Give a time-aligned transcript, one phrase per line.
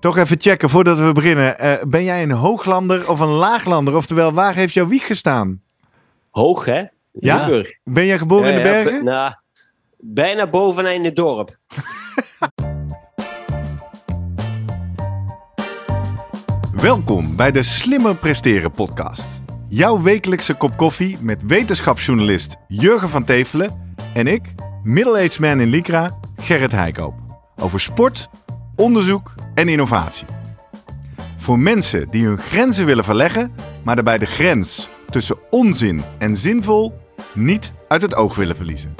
[0.00, 1.58] Toch even checken voordat we beginnen.
[1.58, 3.96] Eh, ben jij een hooglander of een laaglander?
[3.96, 5.62] Oftewel, waar heeft jouw wieg gestaan?
[6.30, 6.82] Hoog, hè?
[7.12, 7.62] Ja?
[7.84, 9.00] Ben jij geboren in de Ja, ja, bergen?
[9.00, 9.32] b- nou,
[9.98, 11.56] bijna bovenaan in het dorp.
[16.72, 19.42] Welkom bij de Slimmer Presteren podcast.
[19.68, 26.18] Jouw wekelijkse kop koffie met wetenschapsjournalist Jurgen van Tevelen en ik, middle-aged man in Lycra,
[26.36, 27.14] Gerrit Heikoop.
[27.56, 28.28] Over sport,
[28.78, 30.26] onderzoek en innovatie.
[31.36, 33.52] Voor mensen die hun grenzen willen verleggen,
[33.84, 36.98] maar daarbij de grens tussen onzin en zinvol
[37.34, 38.94] niet uit het oog willen verliezen.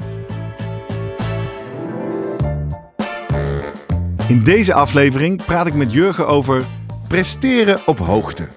[4.27, 6.65] In deze aflevering praat ik met Jurgen over
[7.07, 8.47] presteren op hoogte.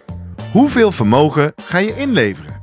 [0.53, 2.61] Hoeveel vermogen ga je inleveren?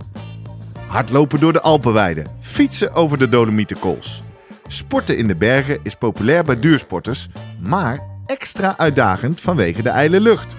[0.87, 4.23] Hardlopen door de Alpenweide, fietsen over de Dolomietenkools.
[4.67, 7.27] Sporten in de bergen is populair bij duursporters,
[7.59, 10.55] maar extra uitdagend vanwege de ijle lucht.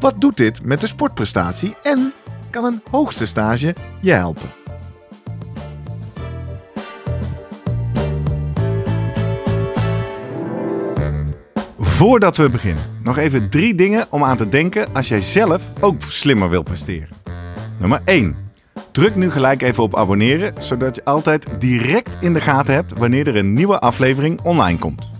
[0.00, 2.12] Wat doet dit met de sportprestatie en
[2.50, 4.48] kan een hoogste stage je helpen?
[11.78, 16.02] Voordat we beginnen, nog even drie dingen om aan te denken als jij zelf ook
[16.02, 17.08] slimmer wil presteren.
[17.78, 18.36] Nummer 1.
[18.92, 23.28] Druk nu gelijk even op abonneren, zodat je altijd direct in de gaten hebt wanneer
[23.28, 25.19] er een nieuwe aflevering online komt.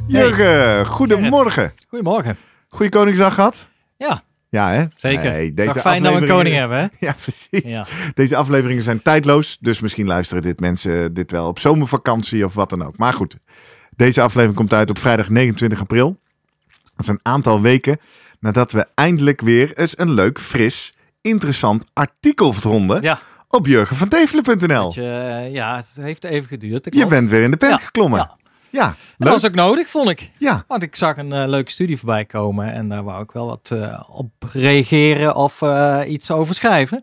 [0.11, 1.73] Jurgen, goedemorgen.
[1.87, 2.37] Goedemorgen.
[2.69, 3.67] Goeie Koningsdag gehad?
[3.97, 4.83] Ja, Ja, hè?
[4.95, 5.55] zeker.
[5.65, 6.85] Toch fijn dat we een koning hebben, hè?
[7.07, 7.73] Ja, precies.
[7.73, 7.85] Ja.
[8.13, 12.69] Deze afleveringen zijn tijdloos, dus misschien luisteren dit mensen dit wel op zomervakantie of wat
[12.69, 12.97] dan ook.
[12.97, 13.37] Maar goed,
[13.95, 16.19] deze aflevering komt uit op vrijdag 29 april.
[16.67, 17.99] Dat is een aantal weken
[18.39, 24.83] nadat we eindelijk weer eens een leuk, fris, interessant artikel vonden Ja, op jurgenvantevelen.nl.
[24.83, 26.87] dat je, eh, ja, het heeft even geduurd.
[26.93, 28.19] Je bent weer in de pen Ja, geklommen.
[28.19, 28.39] ja.
[28.71, 30.31] Ja, Dat was ook nodig, vond ik.
[30.37, 33.45] Ja, Want ik zag een eh, leuke studie voorbij komen en daar wou ik wel
[33.47, 37.01] wat eh, op reageren of eh, iets over schrijven.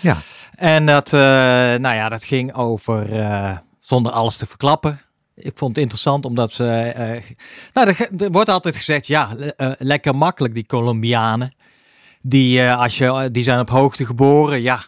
[0.00, 0.16] ja.
[0.54, 3.06] En dat, nou ja, dat ging over,
[3.78, 5.00] zonder alles te verklappen.
[5.34, 6.92] Ik vond het interessant omdat ze,
[7.72, 7.88] nou,
[8.18, 11.54] er, wordt altijd gezegd, ja, le- lekker makkelijk die Colombianen.
[12.22, 14.82] Die, als je, die zijn op hoogte geboren, ja,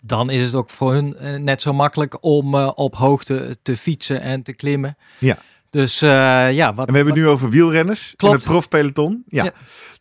[0.00, 4.42] dan is het ook voor hun net zo makkelijk om op hoogte te fietsen en
[4.42, 4.96] te klimmen.
[5.18, 5.36] Ja.
[5.70, 6.08] Dus eh,
[6.52, 8.34] ja, wat, En we hebben het nu over wielrenners Klopt.
[8.34, 9.22] in het profpeloton.
[9.26, 9.44] Ja.
[9.44, 9.52] Ja.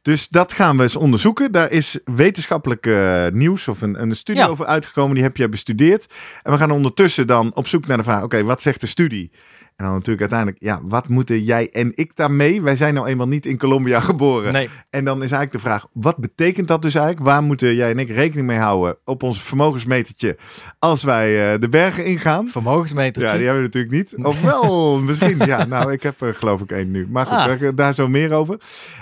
[0.02, 1.52] Dus dat gaan we eens onderzoeken.
[1.52, 4.48] Daar is wetenschappelijk eh, nieuws of een, een studie Ja.
[4.48, 5.14] over uitgekomen.
[5.16, 6.06] Die heb je bestudeerd.
[6.44, 9.32] En we gaan ondertussen dan op zoek naar de vraag: oké, wat zegt de studie?
[9.78, 12.62] En dan natuurlijk uiteindelijk, ja, wat moeten jij en ik daarmee?
[12.62, 14.54] Wij zijn nou eenmaal niet in Colombia geboren.
[14.54, 17.26] nee, En dan is eigenlijk de vraag: wat betekent dat dus eigenlijk?
[17.26, 20.38] Waar moeten jij en ik rekening mee houden op ons vermogensmetertje
[20.80, 22.48] als wij eh, de bergen ingaan?
[22.48, 23.30] vermogensmetertje.
[23.32, 24.26] Ja, die hebben we natuurlijk niet.
[24.26, 25.38] Of wel, misschien.
[25.46, 27.08] Ja, nou, ik heb er geloof ik één nu.
[27.10, 27.60] Maar goed, Ah.
[27.60, 28.58] daar, daar zo meer over.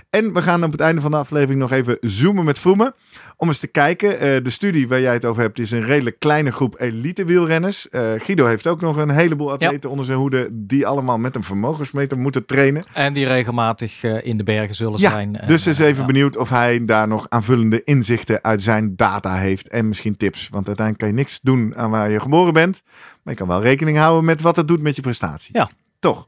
[0.10, 2.94] En we gaan op het einde van de aflevering nog even zoomen met Vroemen.
[3.38, 4.20] Om eens te kijken.
[4.20, 7.90] eh, de studie waar jij het over hebt is een redelijk kleine groep elite wielrenners.
[7.90, 10.50] Eh, Guido heeft ook nog een heleboel atleten onder zijn hoede.
[10.68, 12.84] Die allemaal met een vermogensmeter moeten trainen.
[12.94, 15.36] En die regelmatig eh, in de bergen zullen Ja, zijn.
[15.36, 16.06] En, dus is eh, even ja.
[16.06, 19.68] benieuwd of hij daar nog aanvullende inzichten uit zijn data heeft.
[19.68, 20.48] En misschien tips.
[20.52, 22.82] Want uiteindelijk kan je niks doen aan waar je geboren bent.
[23.24, 25.58] Maar je kan wel rekening houden met wat het doet met je prestatie.
[25.58, 25.70] Ja.
[26.00, 26.26] Toch.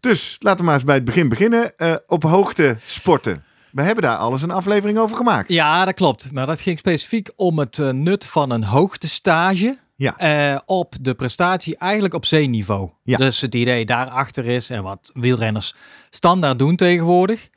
[0.00, 1.76] Dus laten we maar eens bij het begin beginnen.
[1.76, 3.44] Eh, op hoogte sporten.
[3.70, 5.52] We hebben daar alles een aflevering over gemaakt.
[5.52, 6.32] Ja, dat klopt.
[6.32, 9.78] Maar dat ging specifiek om het nut van een hoogtestage.
[9.96, 10.16] Ja.
[10.18, 12.90] eh, op de prestatie eigenlijk op zeeniveau.
[13.02, 13.16] Ja.
[13.16, 15.74] Dus het idee daarachter is en wat wielrenners
[16.10, 17.48] standaard doen tegenwoordig.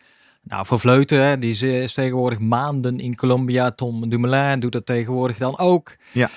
[0.43, 3.71] Nou, voor Vleuten, hè, die is, tegenwoordig maanden in Colombia.
[3.71, 5.95] Tom Dumoulin doet dat tegenwoordig dan ook.
[6.11, 6.29] Ja.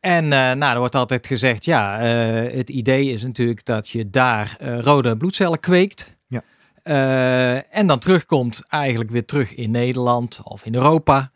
[0.00, 4.10] En eh, nou, er wordt altijd gezegd, ja, eh, het idee is natuurlijk dat je
[4.10, 6.18] daar rode bloedcellen kweekt.
[6.26, 6.42] Ja.
[7.70, 11.30] En dan terugkomt eigenlijk weer terug in Nederland of in Europa.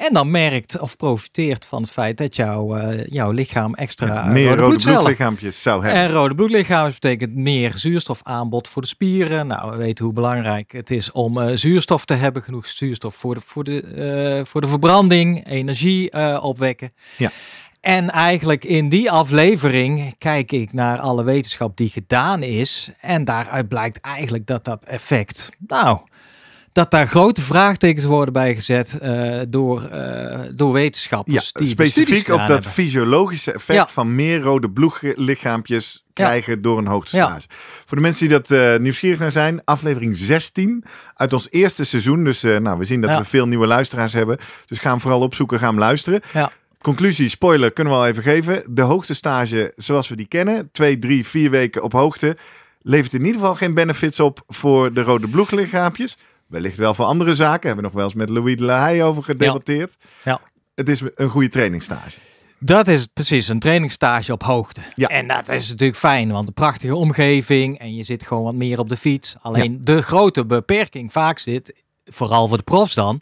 [0.00, 4.48] En dan merkt of profiteert van het feit dat jouw, eh, jouw lichaam extra Meer
[4.48, 6.02] rode, rode bloedlichaampjes zou hebben.
[6.02, 9.46] en rode bloedlichamen betekent meer zuurstofaanbod voor de spieren.
[9.46, 12.42] Nou, we weten hoe belangrijk het is om eh, zuurstof te hebben.
[12.42, 16.92] Genoeg zuurstof voor de, voor de, eh, voor de verbranding, energie opwekken.
[17.16, 17.30] Ja.
[17.80, 22.90] En eigenlijk in die aflevering kijk ik naar alle wetenschap die gedaan is.
[23.00, 25.98] En daaruit blijkt eigenlijk dat dat effect, nou,
[26.72, 31.52] dat daar grote vraagtekens worden bij gezet eh, door, eh, door Ja, wetenschappers.
[31.52, 32.70] die specifiek op dat hebben.
[32.70, 33.86] fysiologische effect Ja.
[33.86, 36.24] van meer rode bloedlichaampjes Ja.
[36.26, 37.46] krijgen door een hoogtestage.
[37.86, 40.84] Voor de mensen die dat eh, nieuwsgierig naar zijn, aflevering 16
[41.14, 42.24] uit ons eerste seizoen.
[42.24, 44.38] Dus nou, we zien dat we veel nieuwe luisteraars hebben.
[44.66, 46.20] Dus ga hem vooral opzoeken, ga hem luisteren.
[46.32, 46.52] Ja.
[46.80, 48.62] Conclusie, spoiler, kunnen we al even geven.
[48.70, 52.36] De hoogtestage zoals we die kennen, twee, drie, vier weken op hoogte,
[52.82, 56.16] levert in ieder geval geen benefits op voor de rode bloedlichaampjes.
[56.50, 57.66] Wellicht wel voor andere zaken.
[57.66, 59.96] Hebben we nog wel eens met Louis de La Haye over gedebatteerd.
[60.24, 60.40] Ja.
[60.74, 62.18] Het is een goede trainingsstage.
[62.58, 64.80] Dat is precies, een trainingstage op hoogte.
[64.94, 65.08] Ja.
[65.08, 68.78] En dat is natuurlijk fijn, want een prachtige omgeving en je zit gewoon wat meer
[68.78, 69.36] op de fiets.
[69.40, 73.20] Alleen de grote beperking vaak zit, vooral voor de profs dan,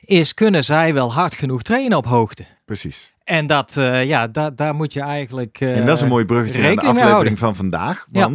[0.00, 2.44] is kunnen zij wel hard genoeg trainen op hoogte?
[2.64, 3.12] Precies.
[3.24, 5.60] En dat, eh, ja, da daar moet je eigenlijk.
[5.60, 8.06] eh, En dat is een mooi bruggetje naar de aflevering van vandaag.
[8.12, 8.30] Ja.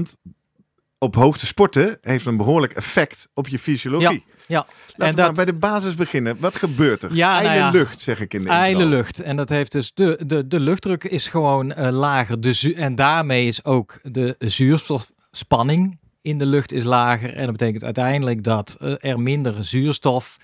[0.99, 4.23] Op hoogte sporten heeft een behoorlijk effect op je fysiologie.
[4.47, 4.65] Ja,
[4.95, 6.37] Laten en we maar bij de basis beginnen.
[6.39, 7.15] Wat gebeurt er?
[7.15, 7.69] Ja, nou ja.
[7.69, 8.95] lucht, zeg ik in de ijle intro.
[8.95, 9.19] lucht.
[9.19, 12.41] En dat heeft dus de, de, de luchtdruk is gewoon eh, lager.
[12.41, 17.33] De en daarmee is ook de zuurstofspanning in de lucht is lager.
[17.33, 20.37] En dat betekent uiteindelijk dat eh, er minder zuurstof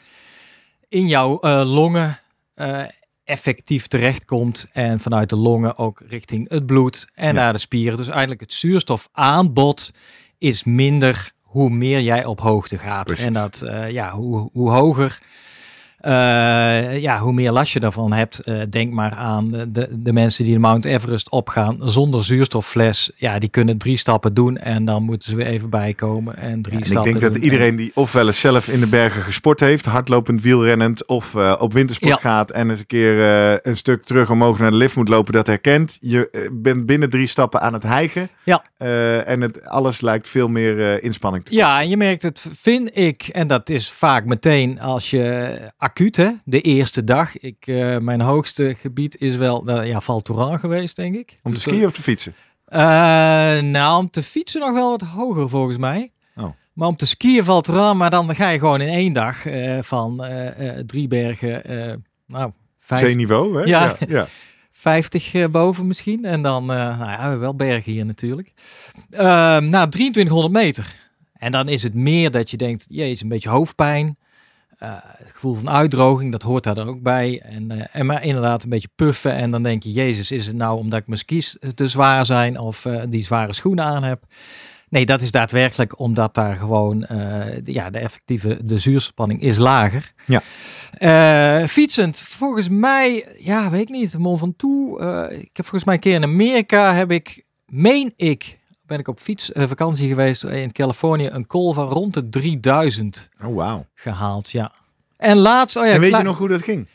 [0.90, 2.20] in jouw eh, longen
[3.24, 4.68] effectief terechtkomt.
[4.72, 7.32] En vanuit de longen ook richting het bloed en Ja.
[7.42, 7.98] naar de spieren.
[7.98, 9.92] Dus eigenlijk het zuurstofaanbod
[10.44, 13.06] is minder hoe meer jij op hoogte gaat.
[13.06, 13.26] Precies.
[13.26, 15.20] En dat, eh, ja, hoe, hoe hoger,
[17.02, 18.40] ja, hoe meer last je daarvan hebt.
[18.40, 23.12] Eh, denk maar aan de, de, mensen die de Mount Everest opgaan zonder zuurstoffles.
[23.16, 26.38] Ja, die kunnen drie stappen doen en dan moeten ze weer even bijkomen.
[26.38, 29.22] En drie En ik stappen denk dat iedereen die ofwel eens zelf in de bergen
[29.22, 32.30] gesport heeft, hardlopend, wielrennend of eh, op wintersport Ja.
[32.30, 35.34] gaat en eens een keer eh, een stuk terug omhoog naar de lift moet lopen,
[35.34, 35.98] dat herkent.
[36.00, 38.30] Je eh, bent binnen drie stappen aan het hijgen.
[38.44, 38.64] Ja.
[38.78, 42.48] Eh, en het, alles lijkt veel meer eh, inspanning te Ja, en je merkt het,
[42.54, 45.58] vind ik, en dat is vaak meteen als je
[45.94, 47.38] acuut, hè, de eerste dag.
[47.40, 51.40] Ik, eh, mijn hoogste gebied is wel, uh, ja, Val Thorens geweest, denk ik.
[51.44, 52.34] Om te Dus, skiën of te fietsen?
[52.66, 52.80] eh,
[53.60, 56.12] nou, om te fietsen nog wel wat hoger volgens mij.
[56.36, 56.46] Oh.
[56.74, 59.46] Maar om te skiën valt eraan, maar dan ga je gewoon in één dag
[59.82, 60.26] van
[60.86, 61.62] drie bergen,
[62.28, 63.64] nou, vijf, Zeeniveau, hè?
[63.64, 63.84] Ja.
[63.86, 63.96] ja.
[64.08, 64.28] ja.
[64.84, 66.26] 50 eh, boven misschien.
[66.26, 68.54] En dan, eh, nou ja, wel bergen hier natuurlijk.
[69.10, 70.96] Ehm nou, 2300 meter.
[71.34, 74.18] En dan is het meer dat je denkt, jezus, een beetje hoofdpijn.
[74.78, 77.42] Eh, het gevoel van uitdroging, dat hoort daar dan ook bij.
[77.44, 79.34] En, eh, en maar inderdaad een beetje puffen.
[79.34, 82.60] En dan denk je, jezus, is het nou omdat ik mijn skis te zwaar zijn
[82.60, 84.24] of eh, die zware schoenen aan heb?
[84.90, 90.12] Nee, dat is daadwerkelijk omdat daar gewoon de- ja, de effectieve de zuurspanning is lager.
[90.26, 91.68] Ja.
[91.68, 95.02] Fietsend, volgens mij, ja, weet ik niet, Mont Ventoux.
[95.02, 99.08] eh ik heb volgens mij een keer in Amerika heb ik, meen ik, ben ik
[99.08, 103.86] op fietsvakantie geweest in Californië, een call van rond de 3000 Oh, wauw.
[103.96, 104.72] gehaald, ja.
[105.18, 106.88] En laatst, oh ja, en weet je nog hoe dat ging?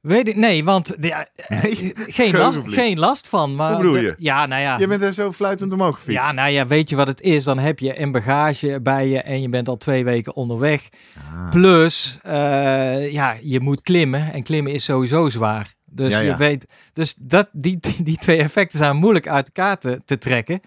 [0.00, 1.92] Weet ik, nee, want ja, eh, Nee?
[2.18, 3.54] geen, last, geen last van.
[3.54, 4.14] Maar Hoe bedoel je?
[4.18, 4.78] ja, nou ja.
[4.78, 6.22] Je bent er zo fluitend omhoog gefietst.
[6.22, 7.44] Ja, nou ja, weet je wat het is?
[7.44, 10.88] Dan heb je een bagage bij je en je bent al twee weken onderweg.
[11.32, 11.50] Ah.
[11.50, 15.72] Plus, eh, ja, je moet klimmen en klimmen is sowieso zwaar.
[15.84, 16.30] Dus Ja, ja.
[16.30, 20.18] je weet, dus dat, die, die, die twee effecten zijn moeilijk uit elkaar te, te
[20.18, 20.60] trekken.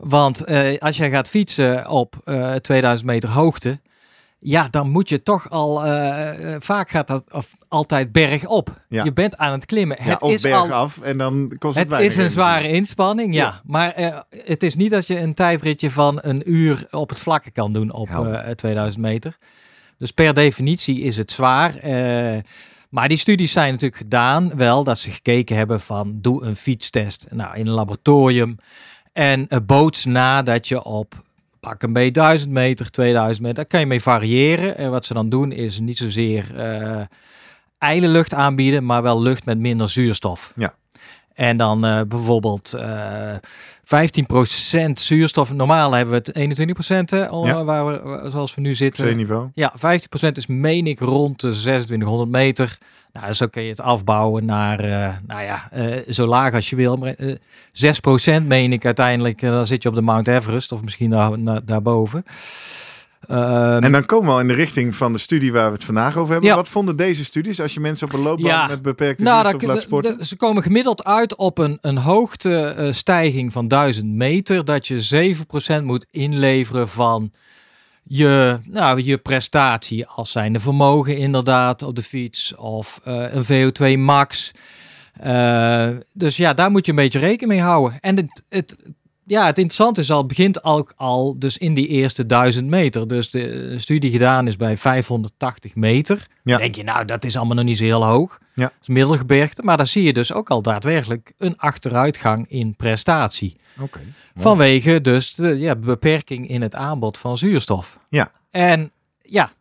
[0.00, 3.80] Want eh, als jij gaat fietsen op eh 2000 meter hoogte,
[4.40, 8.82] ja, dan moet je toch al, eh, eh, vaak gaat dat of, altijd bergop.
[8.88, 9.04] Ja.
[9.04, 9.96] Je bent aan het klimmen.
[10.00, 12.68] Ja, het of is berg al af en dan kost het het is een zware
[12.68, 13.44] inspanning, ja.
[13.44, 13.60] Ja.
[13.64, 17.50] Maar eh, het is niet dat je een tijdritje van een uur op het vlakke
[17.50, 18.34] kan doen op Helder.
[18.34, 19.36] eh 2000 meter.
[19.98, 21.76] Dus per definitie is het zwaar.
[21.76, 22.38] eh,
[22.88, 27.26] maar die studies zijn natuurlijk gedaan, wel dat ze gekeken hebben van doe een fietstest
[27.30, 28.56] nou, in een laboratorium.
[29.18, 31.22] En uh, boots na dat je op
[31.60, 34.76] pak een beetje 1000 meter, 2000 meter, daar kan je mee variëren.
[34.76, 37.00] En wat ze dan doen is niet zozeer eh
[37.78, 40.52] ijle lucht aanbieden, maar wel lucht met minder zuurstof.
[40.56, 40.74] Ja.
[41.38, 43.34] En dan eh, bijvoorbeeld eh
[43.84, 45.52] 15% zuurstof.
[45.52, 47.64] Normaal hebben we het 21% hè, al, Ja.
[47.64, 49.04] waar we, zoals we nu zitten.
[49.04, 49.48] Zeeniveau.
[49.54, 52.78] Ja, 15% is meen ik rond de 2600 meter.
[53.12, 56.76] Nou, zo kun je het afbouwen naar, eh, nou ja, eh, zo laag als je
[56.76, 56.96] wil.
[56.96, 57.34] Maar eh
[57.72, 59.42] 6% meen ik uiteindelijk.
[59.42, 62.24] eh, dan zit je op de Mount Everest of misschien daar, daarboven.
[63.26, 65.84] Ehm, En dan komen we al in de richting van de studie waar we het
[65.84, 66.50] vandaag over hebben.
[66.50, 66.56] Ja.
[66.56, 68.66] Wat vonden deze studies als je mensen op een loopbaan Ja.
[68.66, 70.26] met beperkte nou, dan- laat sporten?
[70.26, 74.64] ze komen gemiddeld uit op een, een hoogtestijging van 1000 meter.
[74.64, 75.00] Dat je
[75.80, 77.32] 7% moet inleveren van
[78.02, 80.06] je, nou, je prestatie.
[80.06, 84.50] Als zijn de vermogen inderdaad op de fiets of eh, een VO2 max.
[85.20, 87.98] Eh, dus ja, daar moet je een beetje rekening mee houden.
[88.00, 88.76] En het, het
[89.28, 93.08] ja, het interessante is al, het begint ook al dus in die eerste duizend meter.
[93.08, 96.26] Dus de studie gedaan is bij 580 meter.
[96.42, 96.56] Ja.
[96.56, 98.38] Denk je, nou, dat is allemaal nog niet zo heel hoog.
[98.54, 98.62] Ja.
[98.62, 99.62] Dat is middelgebergte.
[99.62, 103.56] Maar dan zie je dus ook al daadwerkelijk een achteruitgang in prestatie.
[103.80, 104.00] Oké.
[104.34, 107.98] Vanwege dus de ja, beperking in het aanbod van zuurstof.
[108.08, 108.30] Ja.
[108.50, 108.92] En
[109.22, 109.52] ja,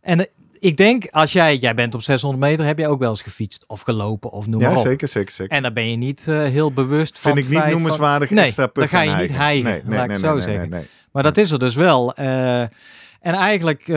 [0.00, 3.22] en ik denk als jij, jij bent op 600 meter, heb je ook wel eens
[3.22, 4.84] gefietst of gelopen of noem maar Ja, op.
[4.84, 5.56] zeker, zeker, zeker.
[5.56, 8.46] En dan ben je niet eh, heel bewust van Vind ik niet noemenswaardig van, nee,
[8.46, 10.86] extra dan ga je niet hijgen, Nee, nee, laat nee, zo nee, zeggen.
[11.12, 12.14] Maar dat is er dus wel.
[12.14, 12.70] Eh, en
[13.20, 13.94] eigenlijk, eh,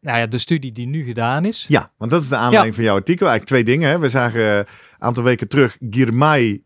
[0.00, 1.64] nou ja, de studie die nu gedaan is.
[1.68, 3.28] Ja, want dat is de aanleiding van jouw artikel.
[3.28, 3.90] Eigenlijk twee dingen.
[3.90, 3.98] Hè.
[3.98, 4.66] We zagen een
[4.98, 6.62] aantal weken terug Girmay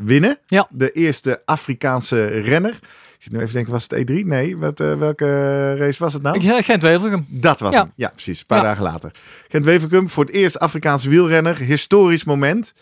[0.00, 0.38] winnen.
[0.46, 0.66] Ja.
[0.70, 2.78] De eerste Afrikaanse renner.
[3.18, 4.26] Ik zit nu even te denken, was het E3?
[4.26, 6.38] Nee, wat, eh, welke race was het nou?
[6.38, 7.26] Ik, Gent-Wevelgem.
[7.28, 7.80] Dat was Ja.
[7.80, 7.92] hem.
[7.96, 8.40] Ja, precies.
[8.40, 8.64] Een paar Ja.
[8.64, 9.10] dagen later.
[9.48, 11.56] Gent Weverkum voor het eerst Afrikaanse wielrenner.
[11.58, 12.72] Historisch moment.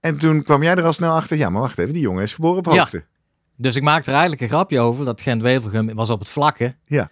[0.00, 1.36] En toen kwam jij er al snel achter.
[1.36, 1.92] Ja, maar wacht even.
[1.92, 2.78] Die jongen is geboren op Ja.
[2.78, 3.04] hoogte.
[3.56, 6.74] Dus ik maakte er eigenlijk een grapje over dat Gent-Wevelgem was op het vlakke.
[6.86, 7.10] Ja.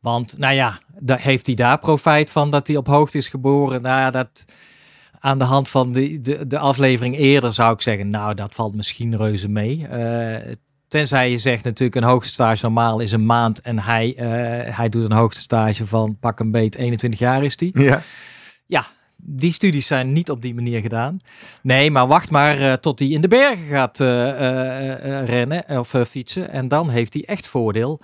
[0.00, 3.82] Want, nou ja, daar heeft hij daar profijt van dat hij op hoogte is geboren.
[3.82, 4.44] Nou ja, dat
[5.18, 8.74] aan de hand van de, de, de aflevering eerder zou ik zeggen, nou, dat valt
[8.74, 9.86] misschien reuze mee.
[9.86, 10.52] Eh,
[10.88, 15.04] tenzij je zegt natuurlijk een hoogtestage normaal is een maand en hij, eh, hij doet
[15.04, 17.80] een hoogtestage van pak een beet 21 jaar is die.
[17.82, 18.02] Ja.
[18.66, 21.20] Ja, die studies zijn niet op die manier gedaan.
[21.62, 26.50] Nee, maar wacht maar eh, tot hij in de bergen gaat eh, rennen of fietsen.
[26.50, 28.00] En dan heeft hij echt voordeel.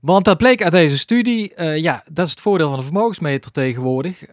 [0.00, 1.62] Want dat bleek uit deze studie.
[1.62, 4.24] ja, dat is het voordeel van de vermogensmeter tegenwoordig.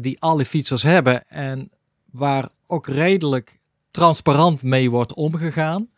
[0.00, 1.28] die alle fietsers hebben.
[1.28, 1.70] En
[2.10, 3.58] waar ook redelijk
[3.90, 5.88] transparant mee wordt omgegaan.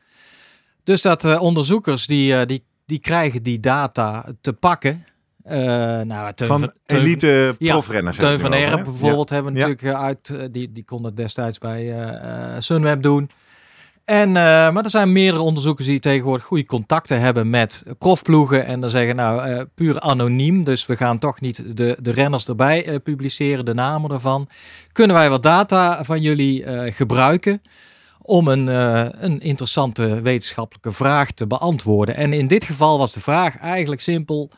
[0.85, 5.05] Dus dat eh, onderzoekers die, eh, die, die krijgen die data te pakken.
[5.43, 5.57] Eh
[6.01, 8.17] nou, Teun Van Teun elite Ja, profrenners.
[8.17, 9.67] Teun hebben van Erp bijvoorbeeld hebben we Ja.
[9.67, 11.95] natuurlijk uit, die, die kon het destijds bij
[12.59, 13.31] Sunweb doen.
[14.05, 18.67] En, maar er zijn meerdere onderzoekers die tegenwoordig goede contacten hebben met profploegen.
[18.67, 20.65] En dan zeggen, nou, puur anoniem.
[20.65, 24.49] Dus we gaan toch niet de, de renners erbij publiceren, de namen ervan.
[24.93, 27.63] Kunnen wij wat data van jullie gebruiken
[28.27, 32.17] om een, eh, een interessante wetenschappelijke vraag te beantwoorden?
[32.17, 34.51] En in dit geval was de vraag eigenlijk simpel.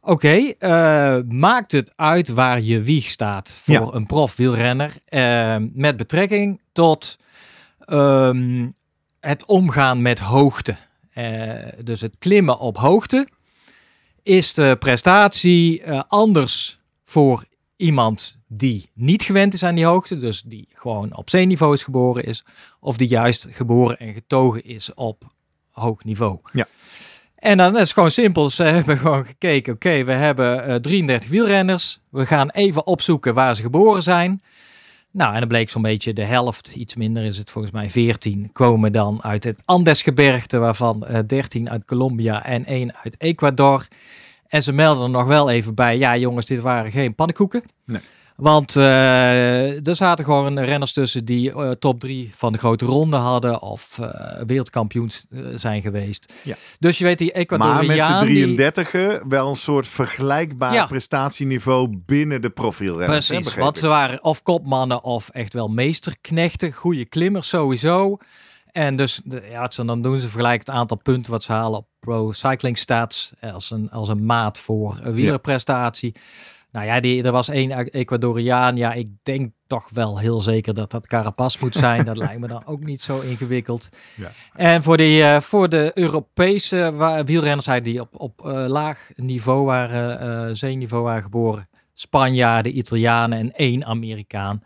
[0.00, 3.88] Oké, eh, maakt het uit waar je wieg staat voor Ja.
[3.92, 7.18] een profwielrenner eh, met betrekking tot
[7.78, 8.68] ehm,
[9.20, 10.76] het omgaan met hoogte?
[11.84, 13.28] Dus het klimmen op hoogte.
[14.22, 17.44] Is de prestatie anders voor
[17.78, 22.24] iemand die niet gewend is aan die hoogte, dus die gewoon op zeeniveau is geboren
[22.24, 22.44] is,
[22.80, 25.24] of die juist geboren en getogen is op
[25.70, 26.38] hoog niveau?
[26.52, 26.66] Ja.
[27.34, 28.50] En dan is het gewoon simpel.
[28.50, 32.00] Ze hebben gewoon gekeken, oké, we hebben eh, 33 wielrenners.
[32.08, 34.42] We gaan even opzoeken waar ze geboren zijn.
[35.10, 38.50] Nou, en dan bleek zo'n beetje de helft, iets minder is het volgens mij 14,
[38.52, 43.86] komen dan uit het Andesgebergte, waarvan eh 13 uit Colombia en 1 uit Ecuador.
[44.48, 47.62] En ze melden er nog wel even bij, ja jongens, dit waren geen pannenkoeken.
[47.84, 48.00] Nee.
[48.36, 53.16] Want eh, er zaten gewoon renners tussen die eh, top 3 van de grote ronde
[53.16, 56.32] hadden of eh, wereldkampioens zijn geweest.
[56.42, 56.54] Ja.
[56.78, 58.18] Dus je weet, die Maar met Ecuadoriaan...
[58.20, 60.86] z'n die- 33 wel een soort vergelijkbaar Ja.
[60.86, 63.26] prestatieniveau binnen de profielrenners.
[63.26, 66.72] Precies, want ze waren of kopmannen of echt wel meesterknechten.
[66.72, 68.16] Goede klimmers sowieso.
[68.72, 72.32] En dus, ja, dan doen, ze vergelijken het aantal punten wat ze halen op Pro
[72.32, 76.14] Cycling Stats als een, als een maat voor een wielerprestatie.
[76.70, 78.76] Nou ja, die, er was één Ecuadoriaan.
[78.76, 82.04] Ja, ik denk toch wel heel zeker dat dat Carapaz moet zijn.
[82.04, 83.88] dat lijkt me dan ook niet zo ingewikkeld.
[84.14, 84.30] Ja.
[84.54, 90.20] En voor, die, eh, voor de Europese wielrenners die op, op eh, laag niveau waren,
[90.20, 91.68] eh zeeniveau waren geboren.
[91.94, 94.62] Spanjaarden, Italianen en één Amerikaan.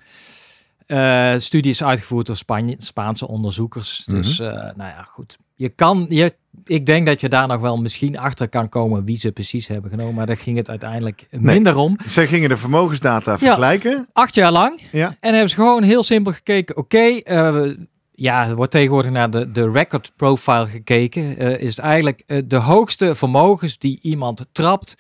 [0.87, 4.05] Eh, studie is uitgevoerd door Spanje, Spaanse onderzoekers.
[4.07, 5.39] Dus, eh, nou ja, goed.
[5.55, 9.17] Je kan, je, ik denk dat je daar nog wel misschien achter kan komen wie
[9.17, 10.15] ze precies hebben genomen.
[10.15, 11.97] Maar daar ging het uiteindelijk minder om.
[12.07, 14.09] Zij gingen de vermogensdata vergelijken.
[14.13, 14.81] Acht jaar lang.
[14.93, 15.17] Ja.
[15.21, 16.77] En hebben ze gewoon heel simpel gekeken.
[16.77, 17.77] Oké, eh,
[18.11, 21.39] ja, er wordt tegenwoordig naar de, de record profile gekeken.
[21.39, 24.95] Eh, is het eigenlijk eh, de hoogste vermogens die iemand trapt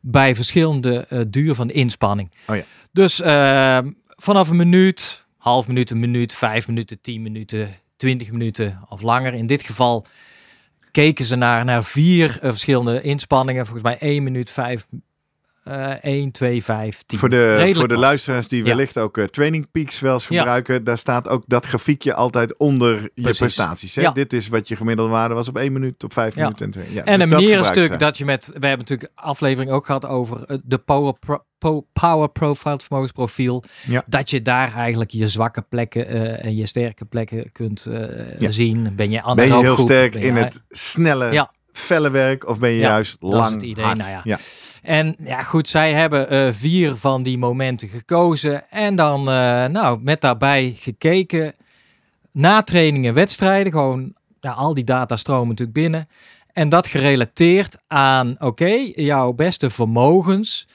[0.00, 2.30] bij verschillende duur van de inspanning.
[2.46, 2.62] Oh ja.
[2.92, 3.16] Dus
[4.16, 9.34] vanaf een minuut, half minuut, een minuut, vijf minuten, tien minuten, 20 minuten of langer.
[9.34, 10.06] In dit geval
[10.90, 13.66] keken ze naar, naar vier eh, verschillende inspanningen.
[13.66, 14.86] Volgens mij 1 minuut, 5
[16.00, 17.18] 1, 2, 5, 10.
[17.18, 20.98] Voor de, voor de luisteraars die wellicht ook eh, Training Peaks wel eens gebruiken, daar
[20.98, 23.94] staat ook dat grafiekje altijd onder je prestaties.
[23.94, 24.12] Hè?
[24.12, 26.66] Dit is wat je gemiddelde waarde was op 1 minuut, op 5 minuten.
[26.66, 27.02] En, twee.
[27.02, 30.78] en een manierenstuk dat je met, we hebben natuurlijk aflevering ook gehad over eh, de
[30.78, 31.14] power,
[31.58, 33.64] pro, power profile, vermogensprofiel.
[34.06, 37.80] Dat je daar eigenlijk je zwakke plekken eh, en je sterke plekken kunt
[38.38, 38.92] zien.
[38.96, 42.88] Ben je, ben je heel sterk in het snelle felle werk of ben je Ja,
[42.88, 43.98] juist dat is lang het idee, hard?
[43.98, 44.20] nou ja.
[44.24, 44.38] ja.
[44.82, 48.70] En ja, goed, zij hebben eh, vier van die momenten gekozen.
[48.70, 51.54] En dan, eh, nou, met daarbij gekeken.
[52.32, 53.72] Na trainingen, wedstrijden.
[53.72, 56.08] Gewoon, ja, al die data stromen natuurlijk binnen.
[56.52, 60.66] En dat gerelateerd aan, oké, jouw beste vermogens.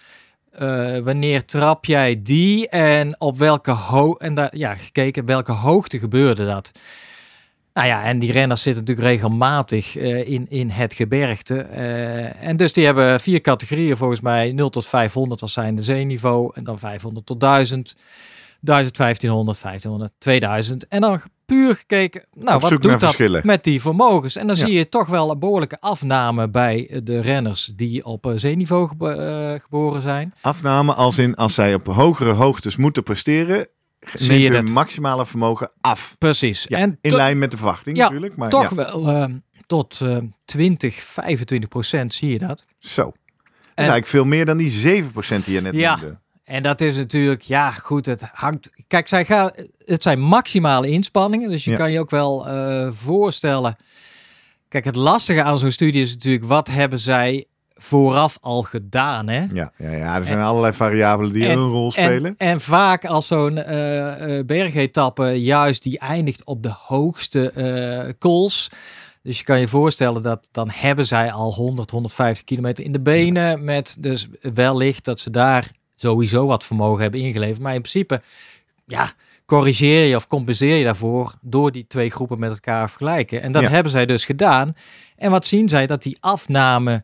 [0.52, 3.78] Eh, wanneer trap jij die en op welke
[4.18, 6.72] en daar, ja, gekeken welke hoogte gebeurde dat?
[7.74, 11.60] Nou ja, en die renners zitten natuurlijk regelmatig eh, in, in het gebergte.
[11.60, 14.52] Eh, en dus die hebben vier categorieën volgens mij.
[14.52, 16.52] 0 tot 500 was zijn de zeeniveau.
[16.54, 17.96] En dan 500 tot 1000.
[18.62, 20.88] 1000, 1500, 1500, 2000.
[20.88, 23.42] En dan puur gekeken, nou wat doet dat verschillen.
[23.46, 24.36] met die vermogens?
[24.36, 24.66] En dan Ja.
[24.66, 29.58] zie je toch wel een behoorlijke afname bij de renners die op eh, zeeniveau gebo-
[29.62, 30.34] geboren zijn.
[30.42, 33.68] Afname als in als zij op hogere hoogtes moeten presteren,
[34.14, 36.16] Zie je maximale vermogen af.
[36.20, 36.66] Precies.
[36.68, 38.36] Ja, en in lijn met de verwachting Ja, natuurlijk.
[38.36, 39.26] Maar toch ja, wel eh,
[39.68, 42.66] tot eh 20, 25 procent zie je dat.
[42.80, 43.04] zo.
[43.04, 45.96] Dat is En- eigenlijk veel meer dan die 7% die je net Ja.
[45.96, 46.22] noemde.
[46.44, 48.70] En dat is natuurlijk, ja goed, het hangt...
[48.88, 49.52] Kijk, zij gaan,
[49.86, 53.76] het zijn maximale inspanningen, dus je kan je ook wel eh, voorstellen...
[54.70, 57.46] Kijk, het lastige aan zo'n studie is natuurlijk, wat hebben zij
[57.76, 59.46] vooraf al gedaan, hè?
[59.54, 62.36] Ja, ja, ja, er zijn allerlei variabelen die en- een rol spelen.
[62.38, 68.70] En, en vaak als zo'n eh, bergetappe juist die eindigt op de hoogste eh kools.
[69.22, 73.00] Dus je kan je voorstellen dat dan hebben zij al 100, 150 kilometer in de
[73.02, 73.64] benen.
[73.64, 77.60] Met dus wellicht dat ze daar sowieso wat vermogen hebben ingeleverd.
[77.60, 78.22] Maar in principe,
[78.86, 79.12] ja,
[79.46, 83.42] corrigeer je of compenseer je daarvoor door die twee groepen met elkaar te vergelijken.
[83.42, 83.70] En dat Ja.
[83.70, 84.76] hebben zij dus gedaan.
[85.16, 85.88] En wat zien zij?
[85.88, 87.04] Dat die afname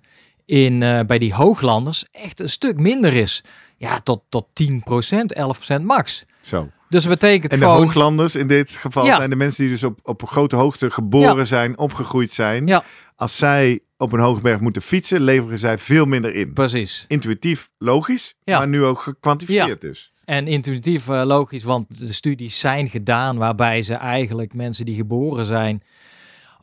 [0.49, 3.43] in, eh, bij die hooglanders echt een stuk minder is.
[3.77, 6.23] Ja, tot, tot 10%, 11% max.
[6.41, 6.69] Zo.
[6.89, 7.81] Dus dat betekent En de gewoon...
[7.83, 9.15] hooglanders in dit geval Ja.
[9.15, 11.45] zijn de mensen die dus op, op grote hoogte geboren Ja.
[11.45, 12.67] zijn, opgegroeid zijn.
[12.67, 12.83] Ja.
[13.15, 16.53] Als zij op een hoge berg moeten fietsen, leveren zij veel minder in.
[16.53, 17.05] Precies.
[17.07, 18.57] Intuïtief, logisch, Ja.
[18.57, 20.13] maar nu ook gekwantificeerd dus.
[20.25, 25.45] En intuïtief eh, logisch, want de studies zijn gedaan waarbij ze eigenlijk mensen die geboren
[25.45, 25.83] zijn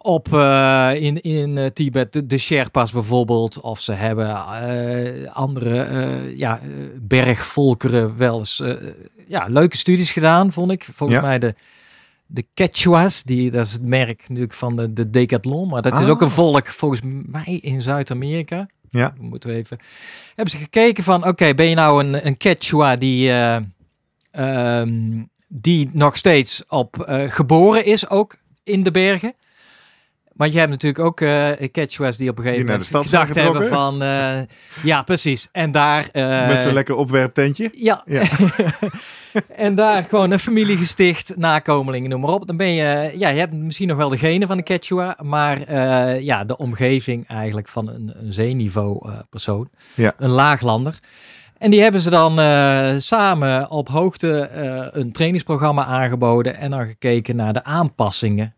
[0.06, 5.86] op eh, in, in eh, Tibet, de, de Sherpas bijvoorbeeld, of ze hebben eh, andere
[6.36, 6.60] ja,
[7.00, 8.62] bergvolkeren wel eens
[9.28, 10.88] ja, leuke studies gedaan, vond ik.
[10.92, 11.24] Volgens Ja.
[11.24, 11.54] mij de,
[12.26, 16.06] de Quechuas, die, dat is het merk natuurlijk van de, de Decathlon, maar dat is
[16.08, 16.22] ook Ah.
[16.22, 18.66] een volk volgens mij in Zuid-Amerika.
[18.88, 19.14] Ja.
[19.18, 19.78] Moeten we even.
[20.34, 23.56] Hebben ze gekeken van, oké, ben je nou een, een Quechua die, eh,
[24.30, 29.34] ehm, die nog steeds op geboren is, ook in de bergen?
[30.36, 31.16] Want je hebt natuurlijk ook
[31.72, 34.36] Quechuas die op een gegeven Die naar de moment gedacht hebben van, eh,
[34.82, 35.48] ja, precies.
[35.52, 36.08] En daar.
[36.12, 37.70] eh, Met zo'n lekker opwerptentje.
[37.72, 38.02] ja.
[38.06, 38.22] Ja.
[39.56, 42.46] en daar gewoon een familie gesticht, nakomelingen, noem maar op.
[42.46, 45.72] Dan ben je, ja, je hebt misschien nog wel de genen van de Quechua, maar
[46.22, 50.12] ja, de omgeving eigenlijk van een, een zeeniveau persoon, Ja.
[50.18, 50.98] een laaglander.
[51.58, 52.32] En die hebben ze dan
[53.00, 54.48] samen op hoogte
[54.92, 58.54] een trainingsprogramma aangeboden en dan gekeken naar de aanpassingen.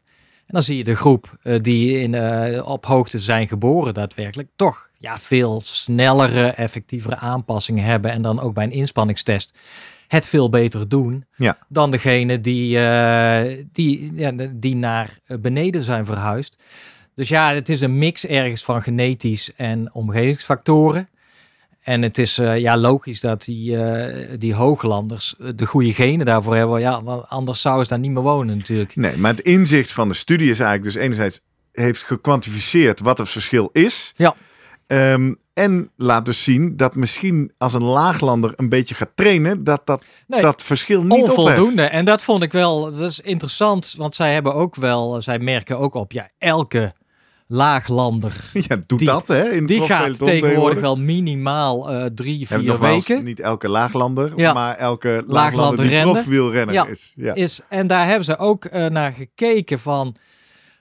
[0.49, 4.49] En dan zie je de groep eh, die in, eh, op hoogte zijn geboren daadwerkelijk
[4.57, 8.11] toch ja, veel snellere, effectievere aanpassingen hebben.
[8.11, 9.53] En dan ook bij een inspanningstest
[10.07, 11.59] het veel beter doen Ja.
[11.69, 16.57] dan degene die, eh, die, ja, die naar beneden zijn verhuisd.
[17.15, 21.09] Dus ja, het is een mix ergens van genetisch en omgevingsfactoren.
[21.89, 26.27] En het is eh, ja, logisch dat die, eh, die hooglanders eh, de goede genen
[26.27, 26.81] daarvoor hebben.
[26.81, 28.97] Ja, want anders zouden ze daar niet meer wonen natuurlijk.
[28.97, 31.41] Nee, maar het inzicht van de studie is eigenlijk dus enerzijds
[31.73, 34.13] heeft gekwantificeerd wat het verschil is.
[34.17, 34.35] Ja.
[34.87, 39.87] Ehm, en laat dus zien dat misschien als een laaglander een beetje gaat trainen, dat
[39.87, 41.39] dat, Nee, dat verschil niet opheft.
[41.39, 41.83] Onvoldoende.
[41.83, 45.79] En dat vond ik wel, dat is interessant, want zij hebben ook wel, zij merken
[45.79, 46.93] ook op, ja, elke
[47.51, 49.51] laaglander, Ja, doet Die- dat hè?
[49.51, 53.25] In die gaat tegenwoordig wel minimaal eh, drie, vier weken.
[53.25, 54.53] Niet elke laaglander, Ja.
[54.53, 56.87] maar elke Laaglander die profwielrenner Ja.
[56.87, 57.13] is.
[57.17, 57.35] Ja.
[57.35, 60.15] Is, en daar hebben ze ook eh, naar gekeken van,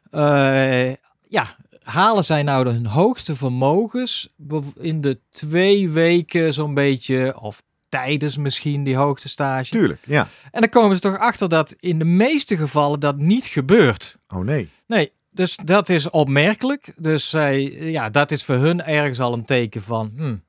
[0.10, 0.90] eh,
[1.28, 1.46] ja,
[1.84, 4.34] halen zij nou hun hoogste vermogens
[4.80, 9.70] in de twee weken zo'n beetje, of tijdens misschien die hoogste stage.
[9.72, 10.28] Tuurlijk, ja.
[10.52, 14.18] En dan komen ze toch achter dat in de meeste gevallen dat niet gebeurt.
[14.28, 14.70] Oh nee.
[14.88, 16.94] Nee, dus dat is opmerkelijk.
[16.96, 20.44] Dus zij, ja, dat is voor hun ergens al een teken van, hmm,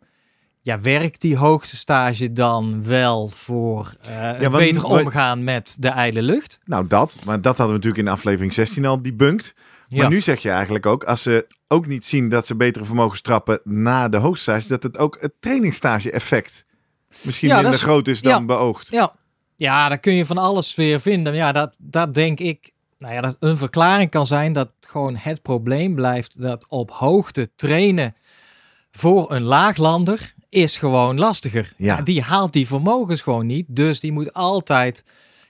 [0.62, 3.94] ja, werkt die hoogste stage dan wel voor
[4.40, 6.58] want- beter omgaan met de ijle lucht?
[6.64, 9.54] Nou dat, maar dat hadden we natuurlijk in aflevering 16 al debunked.
[9.88, 10.08] Maar Ja.
[10.08, 13.60] nu zeg je eigenlijk ook, als ze ook niet zien dat ze betere vermogens trappen
[13.64, 16.64] na de hoogstage, dat het ook het trainingsstage effect
[17.24, 18.88] misschien Ja, minder is- groot is dan beoogd.
[18.90, 19.12] Ja.
[19.56, 21.34] ja, daar kun je van alles weer vinden.
[21.34, 25.42] Ja, dat, dat denk ik, nou ja, dat een verklaring kan zijn dat gewoon het
[25.42, 28.14] probleem blijft dat op hoogte trainen
[28.90, 31.72] voor een laaglander is gewoon lastiger.
[31.76, 32.02] Ja.
[32.02, 35.04] Die haalt die vermogens gewoon niet, dus die moet altijd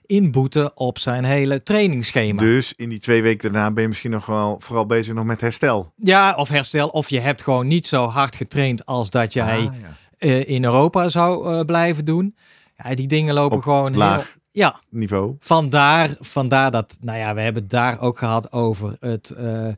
[0.06, 2.40] inboeten op zijn hele trainingsschema.
[2.40, 5.40] Dus in die twee weken daarna ben je misschien nog wel vooral bezig nog met
[5.40, 5.92] herstel.
[5.96, 9.62] Ja, of herstel, of je hebt gewoon niet zo hard getraind als dat jij Ah,
[9.62, 9.96] ja.
[10.18, 12.36] eh, in Europa zou eh, blijven doen.
[12.76, 14.24] Ja, die dingen lopen Op gewoon heel...
[14.58, 15.36] Ja, Niveau.
[15.38, 19.68] vandaar, vandaar dat, nou ja, we hebben het daar ook gehad over het eh,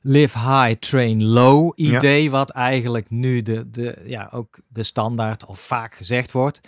[0.00, 5.60] live high, train low idee, wat eigenlijk nu de, de, ja, ook de standaard of
[5.60, 6.60] vaak gezegd wordt.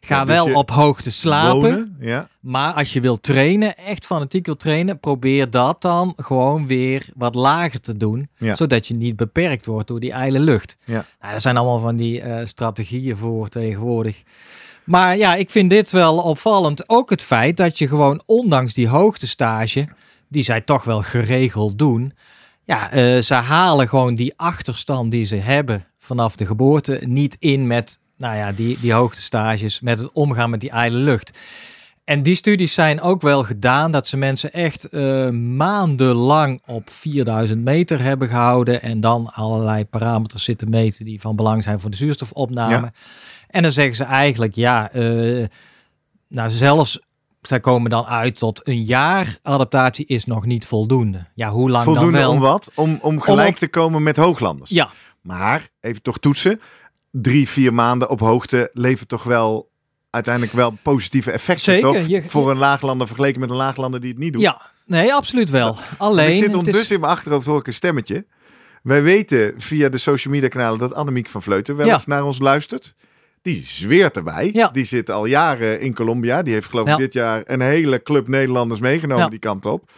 [0.00, 2.28] Ga Ja, dus wel op hoogte slapen, Wonen, ja.
[2.40, 7.34] maar als je wil trainen, echt fanatiek wil trainen, probeer dat dan gewoon weer wat
[7.34, 10.76] lager te doen, zodat je niet beperkt wordt door die ijle lucht.
[10.84, 11.04] Ja.
[11.20, 14.22] Nou, er zijn allemaal van die eh, strategieën voor tegenwoordig.
[14.86, 16.88] Maar ja, ik vind dit wel opvallend.
[16.88, 19.88] Ook het feit dat je gewoon, ondanks die hoogtestage,
[20.28, 22.12] die zij toch wel geregeld doen,
[22.64, 27.66] ja, eh, ze halen gewoon die achterstand die ze hebben vanaf de geboorte niet in
[27.66, 31.38] met, nou ja, die, die hoogtestages, met het omgaan met die ijle lucht.
[32.04, 37.64] En die studies zijn ook wel gedaan dat ze mensen echt eh, maandenlang op 4000
[37.64, 41.96] meter hebben gehouden en dan allerlei parameters zitten meten die van belang zijn voor de
[41.96, 42.92] zuurstofopname.
[43.56, 45.44] En dan zeggen ze eigenlijk, ja, eh,
[46.28, 47.00] nou zelfs,
[47.42, 51.26] zij komen dan uit tot een jaar adaptatie is nog niet voldoende.
[51.34, 52.30] Ja, hoe lang Voldoende dan wel?
[52.30, 52.70] om wat?
[52.74, 54.70] Om, om gelijk te komen met hooglanders.
[54.70, 54.88] Ja,
[55.22, 56.60] Maar, even toch toetsen.
[57.10, 59.70] Drie, vier maanden op hoogte levert toch wel
[60.10, 62.06] uiteindelijk wel positieve effecten, Zeker, toch?
[62.06, 64.42] je- Voor een laaglander vergeleken met een laaglander die het niet doet.
[64.42, 65.76] ja, nee, absoluut wel.
[65.98, 68.26] Alleen, ik zit het is- ondertussen in mijn achterhoofd hoor ik een stemmetje.
[68.82, 71.92] Wij weten via de social media kanalen dat Annemiek van Vleuten wel Ja.
[71.92, 72.94] eens naar ons luistert.
[73.46, 74.50] Die zweert erbij.
[74.52, 74.68] Ja.
[74.68, 76.42] Die zit al jaren in Colombia.
[76.42, 76.96] Die heeft geloof ik Ja.
[76.96, 79.30] dit jaar een hele club Nederlanders meegenomen Ja.
[79.30, 79.90] die kant op.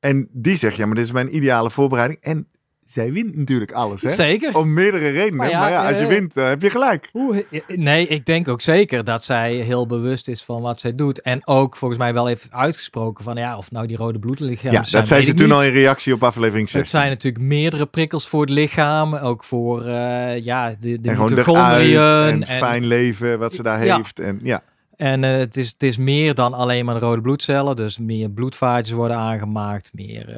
[0.00, 2.18] En die zegt, ja, maar dit is mijn ideale voorbereiding.
[2.22, 2.48] En
[2.94, 4.10] zij wint natuurlijk alles, hè?
[4.10, 4.56] Zeker.
[4.58, 5.36] Om meerdere redenen.
[5.36, 7.08] Maar Maar ja, ja, als je eh, wint, heb je gelijk.
[7.14, 11.20] Oeh, nee, ik denk ook zeker dat zij heel bewust is van wat zij doet.
[11.20, 14.82] En ook volgens mij wel heeft uitgesproken van ja, of nou die rode bloedlichamen Ja,
[14.82, 15.54] zijn, dat zei ze toen niet.
[15.54, 16.80] al in reactie op aflevering 6.
[16.80, 19.14] Het zijn natuurlijk meerdere prikkels voor het lichaam.
[19.14, 22.00] Ook voor eh, ja, de, de en mitochondriën.
[22.00, 23.96] en, En, fijn leven wat ze daar Ja.
[23.96, 24.20] heeft.
[24.20, 24.62] En ja,
[24.96, 27.76] en eh, het, is, het is meer dan alleen maar de rode bloedcellen.
[27.76, 29.90] Dus meer bloedvaatjes worden aangemaakt.
[29.92, 30.28] Meer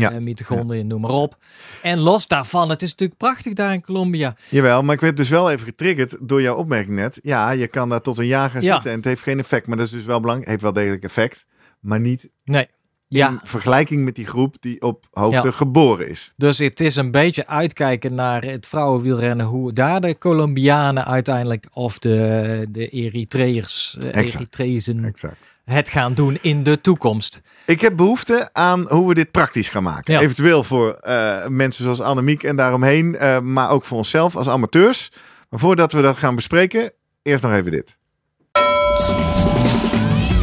[0.00, 0.12] Ja.
[0.12, 1.36] eh, mitochondriën, noem maar op.
[1.82, 4.36] En los daarvan, het is natuurlijk prachtig daar in Colombia.
[4.48, 7.18] Jawel, maar ik werd dus wel even getriggerd door jouw opmerking net.
[7.22, 8.72] Ja, je kan daar tot een jaar gaan Ja.
[8.72, 9.66] zitten en het heeft geen effect.
[9.66, 10.50] Maar dat is dus wel belangrijk.
[10.50, 11.46] heeft wel degelijk effect.
[11.80, 12.66] Maar niet Nee.
[13.12, 15.52] In Ja, vergelijking met die groep die op hoogte Ja.
[15.54, 16.32] geboren is.
[16.36, 19.46] Dus het is een beetje uitkijken naar het vrouwenwielrennen.
[19.46, 24.22] Hoe daar de Colombianen uiteindelijk of de, de Eritreërs, eh.
[24.22, 25.36] Eritrezen Exact.
[25.64, 27.40] het gaan doen in de toekomst.
[27.66, 30.14] Ik heb behoefte aan hoe we dit praktisch gaan maken.
[30.14, 30.20] Ja.
[30.20, 33.16] Eventueel voor eh, mensen zoals Annemiek en daaromheen.
[33.16, 35.12] eh, maar ook voor onszelf als amateurs.
[35.50, 37.96] Maar voordat we dat gaan bespreken, eerst nog even dit.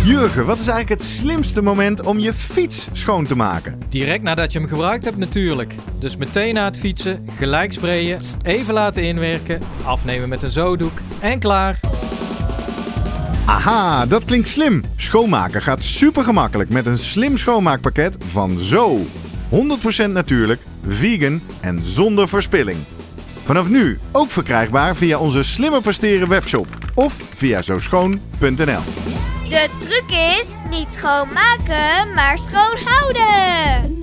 [0.10, 3.80] Jurgen, wat is eigenlijk het slimste moment om je fiets schoon te maken?
[3.90, 5.74] Direct nadat je hem gebruikt hebt natuurlijk.
[6.00, 11.40] Dus meteen na het fietsen, gelijk sprayen, even laten inwerken, afnemen met een zodoek en
[11.40, 11.80] klaar.
[13.46, 14.84] Aha, dat klinkt slim.
[14.96, 18.98] Schoonmaken gaat super gemakkelijk met een slim schoonmaakpakket van Zo.
[20.08, 22.78] 100% natuurlijk, vegan en zonder verspilling.
[23.44, 28.82] Vanaf nu ook verkrijgbaar via onze slimmer presteren webshop of via zoschoon.nl.
[29.50, 33.98] De truc is niet schoonmaken, maar schoon houden.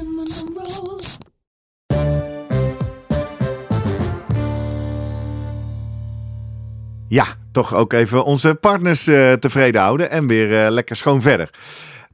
[7.08, 11.50] Ja, toch ook even onze partners eh, tevreden houden en weer eh, lekker schoon verder.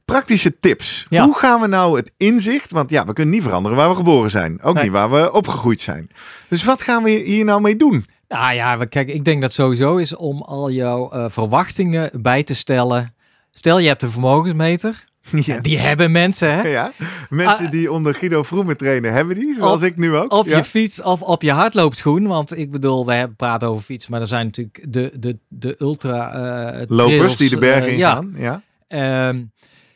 [0.05, 1.05] Praktische tips.
[1.09, 1.25] Ja.
[1.25, 4.29] Hoe gaan we nou het inzicht, want ja, we kunnen niet veranderen waar we geboren
[4.31, 4.61] zijn.
[4.61, 4.83] Ook Nee.
[4.83, 6.09] niet waar we opgegroeid zijn.
[6.47, 8.05] Dus wat gaan we hier nou mee doen?
[8.27, 12.43] Nou ja, we- kijk, ik denk dat sowieso is om al jouw eh, verwachtingen bij
[12.43, 13.12] te stellen.
[13.53, 15.03] Stel, je hebt een vermogensmeter.
[15.31, 15.59] Ja.
[15.59, 16.67] Die hebben mensen, hè?
[16.67, 16.91] Ja,
[17.29, 17.71] mensen Ah.
[17.71, 20.31] die onder Guido Vroemen trainen, hebben die, zoals Op- ik nu ook.
[20.33, 20.57] Op ja.
[20.57, 22.27] je fiets of op je hardloopschoen.
[22.27, 25.75] Want ik bedoel, we hebben praten over fiets, maar er zijn natuurlijk de, de, de
[25.79, 28.33] ultra eh Lopers trails, die de bergen eh, in gaan.
[28.37, 28.61] Ja.
[28.87, 29.43] Ehm,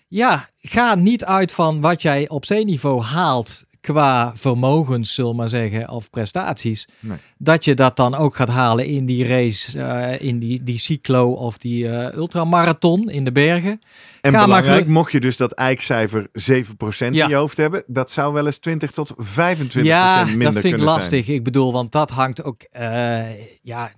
[0.08, 3.64] ja, ga niet uit van wat jij op zeeniveau haalt
[3.94, 6.88] qua vermogens, zullen maar zeggen, of prestaties.
[7.00, 7.18] Nee.
[7.38, 11.32] Dat je dat dan ook gaat halen in die race, eh, in die, die cyclo
[11.32, 13.82] of die eh, ultramarathon in de bergen.
[14.22, 17.24] En Ga belangrijk, mocht je dus dat eikcijfer 7% Ja.
[17.24, 20.66] in je hoofd hebben, dat zou wel eens 20 tot 25% ja, minder dat vind
[20.66, 21.28] ik kunnen lastig.
[21.28, 23.24] Ik bedoel, want dat hangt ook, eh,
[23.62, 23.92] ja,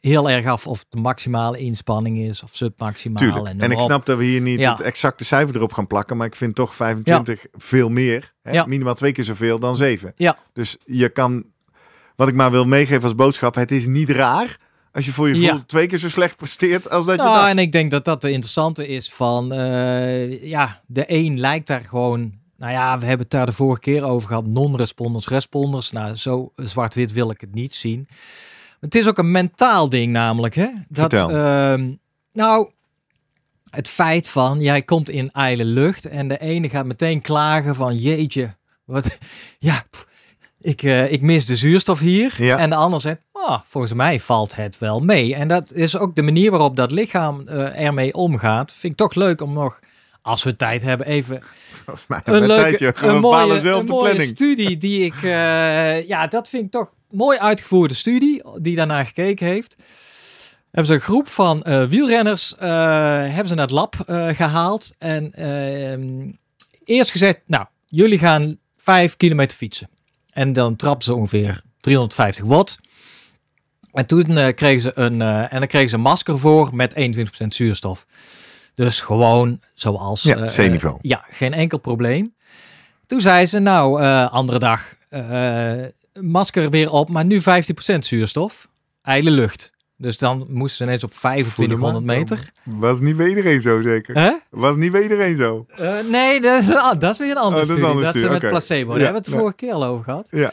[0.00, 3.22] heel erg af of het de maximale inspanning is of submaximaal.
[3.22, 3.46] Tuurlijk.
[3.46, 4.72] En, En, ik snap dat we hier niet Ja.
[4.72, 8.32] het exacte cijfer erop gaan plakken, maar ik vind toch 25 veel meer.
[8.42, 8.52] Hè?
[8.52, 8.64] Ja.
[8.66, 10.12] Minimaal twee keer zoveel dan 7.
[10.16, 10.38] Ja.
[10.52, 11.44] Dus je kan,
[12.16, 14.56] wat ik maar wil meegeven als boodschap, het is niet raar
[14.92, 17.48] als je voor je gevoel twee keer zo slecht presteert als dat je Nou, dacht.
[17.48, 21.80] en ik denk dat dat de interessante is van, eh, ja, de een lijkt daar
[21.84, 25.90] gewoon, nou ja, we hebben het daar de vorige keer over gehad, non-responders, responders.
[25.90, 28.08] Nou, zo zwart-wit wil ik het niet zien.
[28.80, 30.68] Het is ook een mentaal ding namelijk, hè.
[30.88, 31.92] Dat, ehm,
[32.32, 32.70] nou,
[33.70, 37.96] het feit van, jij komt in ijle lucht en de ene gaat meteen klagen van,
[37.96, 39.18] jeetje, wat,
[39.58, 40.06] ja, pff,
[40.60, 42.34] ik, eh, ik mis de zuurstof hier.
[42.38, 42.58] Ja.
[42.58, 45.34] En de ander zegt, ah, volgens mij valt het wel mee.
[45.34, 48.72] En dat is ook de manier waarop dat lichaam eh, ermee omgaat.
[48.72, 49.78] Vind ik toch leuk om nog,
[50.22, 51.42] als we tijd hebben, even
[51.84, 54.28] Volgens mij een een leuke, een bepalen mooie, een mooie planning.
[54.28, 59.46] studie die ik, eh, ja, dat vind ik toch mooi uitgevoerde studie die daarnaar gekeken
[59.46, 59.76] heeft.
[60.70, 62.68] Hebben ze een groep van eh, wielrenners eh,
[63.20, 66.30] hebben ze naar het lab eh, gehaald en ehm,
[66.84, 69.88] eerst gezegd, nou, jullie gaan vijf kilometer fietsen
[70.32, 72.78] en dan trappen ze ongeveer 350 watt.
[73.92, 76.94] En toen kregen ze een en dan kregen ze een masker voor met
[77.44, 78.06] 21% zuurstof.
[78.74, 80.22] Dus gewoon zoals.
[80.22, 80.94] Ja, C-niveau.
[80.94, 82.34] eh, ja, geen enkel probleem.
[83.06, 84.94] Toen zei ze, nou, andere dag,
[86.20, 87.42] masker weer op, maar nu 15%
[87.98, 88.68] zuurstof.
[89.02, 89.70] Ijle lucht.
[89.96, 92.50] Dus dan moesten ze ineens op 2500 meter.
[92.64, 94.14] Was niet bij iedereen zo zeker?
[94.18, 94.32] Hè?
[94.50, 95.66] Was niet bij iedereen zo?
[95.76, 96.66] Eh, nee, dat is,
[96.98, 98.02] dat is weer een andere Oh, dat studie.
[98.02, 98.90] dat studie, met placebo.
[98.90, 99.36] Daar Ja, hebben we het de ja.
[99.36, 100.28] vorige keer al over gehad.
[100.30, 100.50] Ja.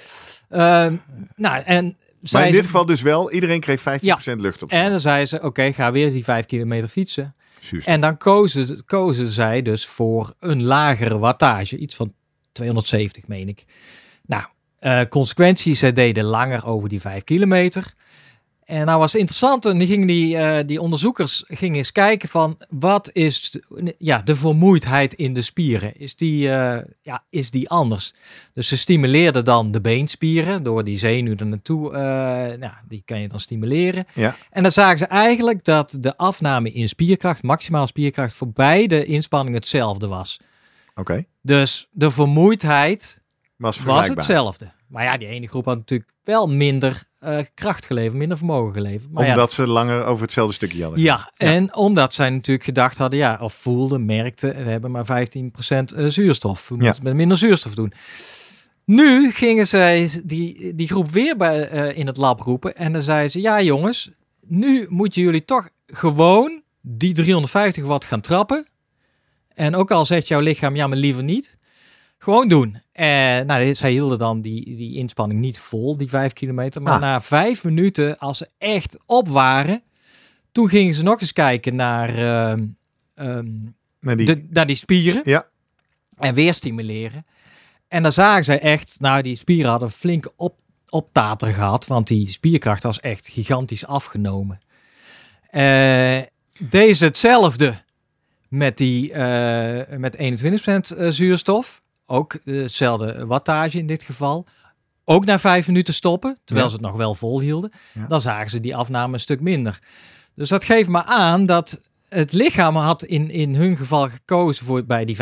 [0.50, 0.96] Ehm,
[1.36, 1.98] nou, en
[2.32, 4.70] Maar in ze- dit geval dus wel, iedereen kreeg 15% lucht op.
[4.72, 7.36] En dan zei ze, oké, ga weer die 5 kilometer fietsen.
[7.60, 7.94] Zuurstof.
[7.94, 11.78] En dan kozen, kozen zij dus voor een lagere wattage.
[11.78, 12.14] Iets van
[12.52, 13.66] 270, meen ik.
[14.80, 17.94] Nou, eh consequenties, zij deden langer over die 5 kilometer.
[18.66, 22.30] En nou was het interessant, en die, gingen die, eh, die onderzoekers gingen eens kijken
[22.30, 25.98] van wat is de- ja, de vermoeidheid in de spieren?
[26.00, 28.14] Is die, eh, ja, is die anders?
[28.54, 32.00] Dus ze stimuleerden dan de beenspieren door die zenuw er naartoe, eh,
[32.58, 34.06] nou, die kan je dan stimuleren.
[34.14, 34.36] Ja.
[34.50, 39.60] En dan zagen ze eigenlijk dat de afname in spierkracht, maximaal spierkracht, voor beide inspanningen
[39.60, 40.40] hetzelfde was.
[40.96, 43.22] Oké, Dus de vermoeidheid
[43.58, 44.72] was was hetzelfde.
[44.88, 49.12] Maar ja, die ene groep had natuurlijk wel minder eh, kracht geleverd, minder vermogen geleverd.
[49.12, 51.02] Maar ja, Omdat ze langer over hetzelfde stukje hadden.
[51.02, 55.94] ja, en omdat zij natuurlijk gedacht hadden, ja, of voelden, merkten, we hebben maar 15%
[55.96, 56.70] eh, zuurstof.
[56.70, 57.94] We moeten met minder zuurstof doen.
[58.86, 62.76] Nu gingen zij die, die groep weer bij, eh, in het lab roepen.
[62.76, 68.22] En dan zeiden ze, ja jongens, nu moeten jullie toch gewoon die 350 watt gaan
[68.22, 68.68] trappen.
[69.54, 71.58] En ook al zegt jouw lichaam, ja maar liever niet.
[72.18, 72.82] Gewoon doen.
[72.98, 76.82] En nou, zij hielden dan die, die inspanning niet vol, die 5 kilometer.
[76.82, 77.00] Maar Ah.
[77.00, 79.84] na vijf minuten, als ze echt op waren,
[80.52, 82.66] toen gingen ze nog eens kijken naar, ehm,
[83.16, 83.46] ehm,
[84.00, 85.22] Nee, die, de, naar die spieren.
[85.26, 85.48] Ja.
[86.18, 87.26] En weer stimuleren.
[87.88, 91.88] En dan zagen zij echt, nou die spieren hadden een flinke op, optater gehad.
[91.88, 94.60] Want die spierkracht was echt gigantisch afgenomen.
[95.50, 96.20] Eh
[96.60, 97.74] deze hetzelfde
[98.50, 101.82] met, die, eh, met 21% zuurstof.
[102.10, 104.46] Ook hetzelfde wattage in dit geval.
[105.04, 106.74] Ook na vijf minuten stoppen, terwijl Ja.
[106.74, 107.72] ze het nog wel volhielden.
[107.94, 108.06] Ja.
[108.08, 109.80] Dan zagen ze die afname een stuk minder.
[110.36, 114.84] Dus dat geeft me aan dat het lichaam had in, in hun geval gekozen voor
[114.86, 115.20] bij die 15%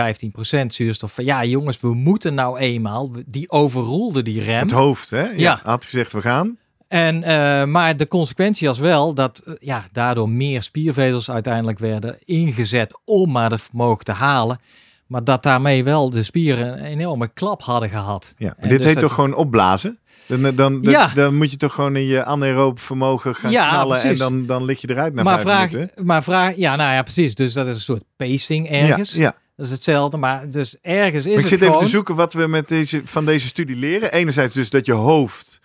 [0.68, 1.14] zuurstof.
[1.14, 3.12] Van ja, jongens, we moeten nou eenmaal.
[3.26, 4.62] Die overroelde die rem.
[4.62, 5.22] het hoofd, hè?
[5.24, 5.34] Ja.
[5.36, 5.60] Ja.
[5.64, 6.58] Had gezegd, we gaan.
[6.88, 12.18] En, eh, maar de consequentie was wel dat eh, ja, daardoor meer spiervezels uiteindelijk werden
[12.24, 14.60] ingezet om maar het vermogen te halen.
[15.08, 18.34] Maar dat daarmee wel de spieren een enorme klap hadden gehad.
[18.38, 18.46] Ja.
[18.48, 20.00] Maar En dit dus heet toch gewoon opblazen?
[20.26, 21.08] Dan, dan, dan, Ja.
[21.16, 24.02] dan moet je toch gewoon in je anaeroop vermogen gaan Ja, knallen.
[24.02, 26.06] En dan, dan lig je eruit na maar vijf vraag, minuten.
[26.06, 27.36] maar vraag, ja, nou ja, precies.
[27.36, 29.14] Dus dat is een soort pacing ergens.
[29.14, 29.36] Ja, ja.
[29.56, 31.74] Dat is hetzelfde, maar dus ergens is Maar ik het zit gewoon...
[31.74, 34.12] even te zoeken wat we met deze, van deze studie leren.
[34.12, 35.60] Enerzijds dus dat je hoofd...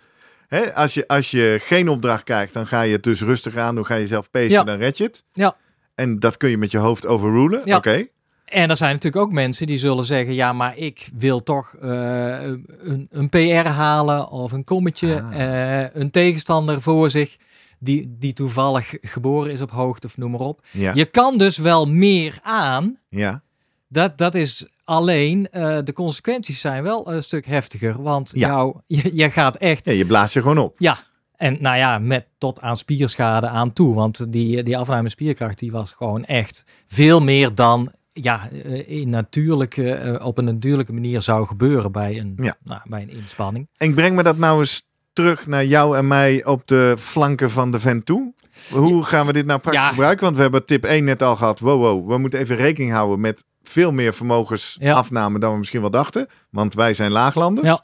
[0.47, 3.75] Hè, als, je, als je geen opdracht krijgt, dan ga je het dus rustig aan.
[3.75, 5.23] Dan ga je zelf pacen, dan red je het.
[5.33, 5.55] Ja.
[5.95, 7.61] En dat kun je met je hoofd overrulen.
[7.65, 7.77] Ja.
[7.77, 8.05] Oké.
[8.51, 12.43] En er zijn natuurlijk ook mensen die zullen zeggen: ja, maar ik wil toch eh,
[12.79, 15.41] een, een PR halen of een kommetje, Ah.
[15.83, 17.37] eh, een tegenstander voor zich.
[17.83, 20.61] Die, die toevallig geboren is op hoogte of noem maar op.
[20.71, 20.91] Ja.
[20.93, 22.97] Je kan dus wel meer aan.
[23.09, 23.41] ja.
[23.87, 28.01] Dat, dat is alleen, eh, de consequenties zijn wel een stuk heftiger.
[28.01, 28.47] Want Ja.
[28.47, 30.75] jou, je, je gaat echt ja, je blaast je gewoon op.
[30.77, 30.97] Ja,
[31.35, 33.93] en nou ja, met tot aan spierschade aan toe.
[33.95, 39.09] Want die, die afname spierkracht die was gewoon echt veel meer dan ja, eh, in
[39.09, 42.55] natuurlijke, eh, op een natuurlijke manier zou gebeuren bij een, Ja.
[42.63, 43.67] nou, bij een inspanning.
[43.77, 47.51] En ik breng me dat nou eens terug naar jou en mij op de flanken
[47.51, 48.33] van de vent toe.
[48.71, 49.89] Hoe gaan we dit nou praktisch Ja.
[49.89, 50.23] gebruiken?
[50.23, 51.59] Want we hebben tip 1 net al gehad.
[51.59, 55.89] Wow, wow, we moeten even rekening houden met veel meer vermogensafname dan we misschien wel
[55.89, 56.27] dachten.
[56.49, 57.67] Want wij zijn laaglanders.
[57.67, 57.83] Ja.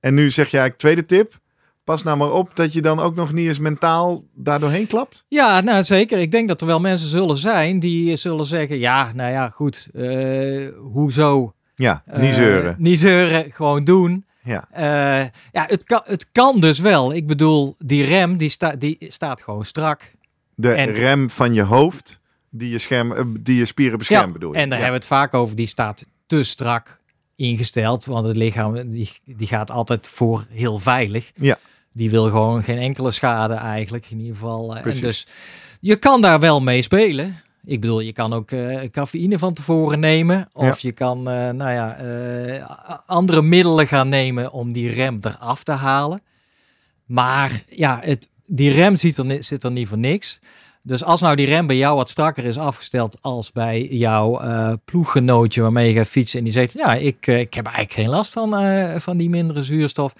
[0.00, 1.38] En nu zeg jij, tweede tip.
[1.90, 5.24] Pas nou maar op dat je dan ook nog niet eens mentaal daar doorheen klapt.
[5.28, 6.18] Ja, nou zeker.
[6.18, 9.88] Ik denk dat er wel mensen zullen zijn die zullen zeggen: ja, nou ja, goed.
[9.94, 11.54] eh, hoezo?
[11.74, 12.74] Ja, Eh, niet zeuren.
[12.78, 14.24] Niet zeuren, gewoon doen.
[14.44, 14.68] Ja.
[14.72, 17.14] Eh, ja, het kan, het kan dus wel.
[17.14, 20.12] Ik bedoel, die rem die, sta, die staat gewoon strak.
[20.54, 24.32] De en- rem van je hoofd die je, scherm, eh, die je spieren beschermt Ja,
[24.32, 24.58] bedoel je.
[24.58, 24.84] En daar Ja.
[24.84, 25.56] hebben we het vaak over.
[25.56, 26.98] Die staat te strak
[27.36, 28.04] ingesteld.
[28.04, 31.30] Want het lichaam die, die gaat altijd voor heel veilig.
[31.34, 31.58] Ja.
[31.92, 34.06] Die wil gewoon geen enkele schade eigenlijk.
[34.10, 34.76] In ieder geval.
[34.76, 35.00] eh, Precies.
[35.00, 35.26] En dus
[35.80, 37.40] je kan daar wel mee spelen.
[37.64, 40.48] Ik bedoel, je kan ook eh, cafeïne van tevoren nemen.
[40.52, 41.96] Of je kan, eh, nou ja,
[43.06, 46.22] andere middelen gaan nemen om die rem eraf te halen.
[47.06, 50.38] Maar ja, het, die rem zit er, zit er niet voor niks.
[50.82, 54.72] Dus als nou die rem bij jou wat strakker is afgesteld als bij jouw eh,
[54.84, 58.32] ploeggenootje waarmee je gaat fietsen en die zegt, ja, ik, ik heb eigenlijk geen last
[58.32, 58.54] van,
[59.00, 60.12] van die mindere zuurstof.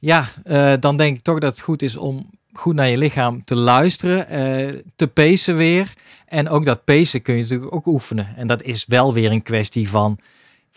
[0.00, 3.44] Ja, eh, dan denk ik toch dat het goed is om goed naar je lichaam
[3.44, 5.94] te luisteren, eh, te pacen weer.
[6.26, 8.36] En ook dat pacen kun je natuurlijk ook oefenen.
[8.36, 10.18] En dat is wel weer een kwestie van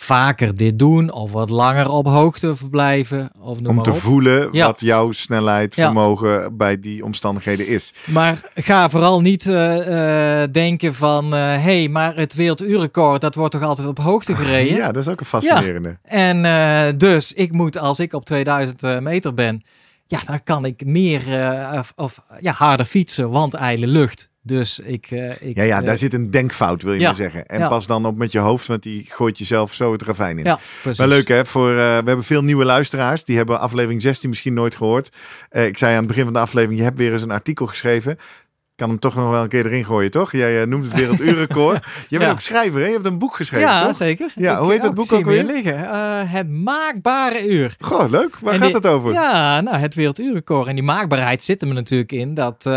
[0.04, 3.98] vaker dit doen of wat langer op hoogte verblijven of noem Om te op.
[3.98, 4.66] voelen Ja.
[4.66, 5.86] wat jouw snelheid, Ja.
[5.86, 7.94] vermogen bij die omstandigheden is.
[8.06, 13.52] Maar ga vooral niet eh, eh, denken van, hé, hey, maar het werelduurrecord, dat wordt
[13.52, 14.76] toch altijd op hoogte gereden?
[14.76, 15.98] Ja, dat is ook een fascinerende.
[16.04, 19.64] En eh, dus, ik moet, als ik op 2000 eh, meter ben,
[20.08, 24.30] ja, dan kan ik meer eh, of, of ja, harder fietsen, want ijle lucht.
[24.46, 25.08] Dus ik...
[25.12, 27.46] eh, ik Ja, ja, eh, daar zit een denkfout, wil je ja, maar zeggen.
[27.46, 27.68] En ja.
[27.68, 30.44] pas dan op met je hoofd, want die gooit jezelf zo het ravijn in.
[30.46, 31.00] Ja, precies.
[31.00, 33.24] Wel leuk hè, voor, eh, we hebben veel nieuwe luisteraars.
[33.24, 35.16] Die hebben aflevering 16 misschien nooit gehoord.
[35.50, 37.66] Eh, ik zei aan het begin van de aflevering, je hebt weer eens een artikel
[37.66, 38.12] geschreven.
[38.12, 40.32] Ik kan hem toch nog wel een keer erin gooien, toch?
[40.32, 41.86] Jij eh, noemt het werelduurrecord.
[42.10, 42.32] Je bent Ja.
[42.32, 42.86] ook schrijver, hè?
[42.88, 43.96] Je hebt een boek geschreven, Ja, toch?
[43.96, 44.32] zeker.
[44.36, 45.44] Ja, Ik- hoe heet oh, boek ook weer?
[45.44, 45.86] liggen.
[45.90, 47.76] Eh, het maakbare uur.
[47.80, 48.38] Goh, leuk.
[48.40, 49.12] Waar En gaat die- het over?
[49.12, 50.68] Ja, nou, het werelduurrecord.
[50.68, 52.70] En die maakbaarheid zit er natuurlijk in dat...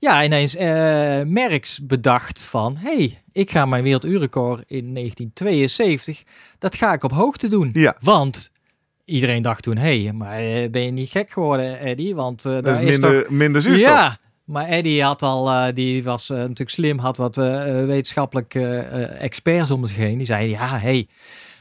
[0.00, 2.76] ja, ineens eh Merks bedacht van...
[2.76, 6.22] hey, ik ga mijn werelduurrecord in 1972...
[6.58, 7.70] dat ga ik op hoogte doen.
[7.72, 7.96] Ja.
[8.00, 8.50] Want
[9.04, 9.76] iedereen dacht toen...
[9.76, 12.14] hey, maar eh, ben je niet gek geworden, Eddie?
[12.14, 13.30] Want eh dat daar is is minder, toch...
[13.30, 13.88] minder zuurstof.
[13.88, 18.76] Ja, maar Eddie had al, die was natuurlijk slim, had wat wetenschappelijke
[19.18, 20.16] experts om zich heen.
[20.16, 21.08] Die zeiden, ja, hey,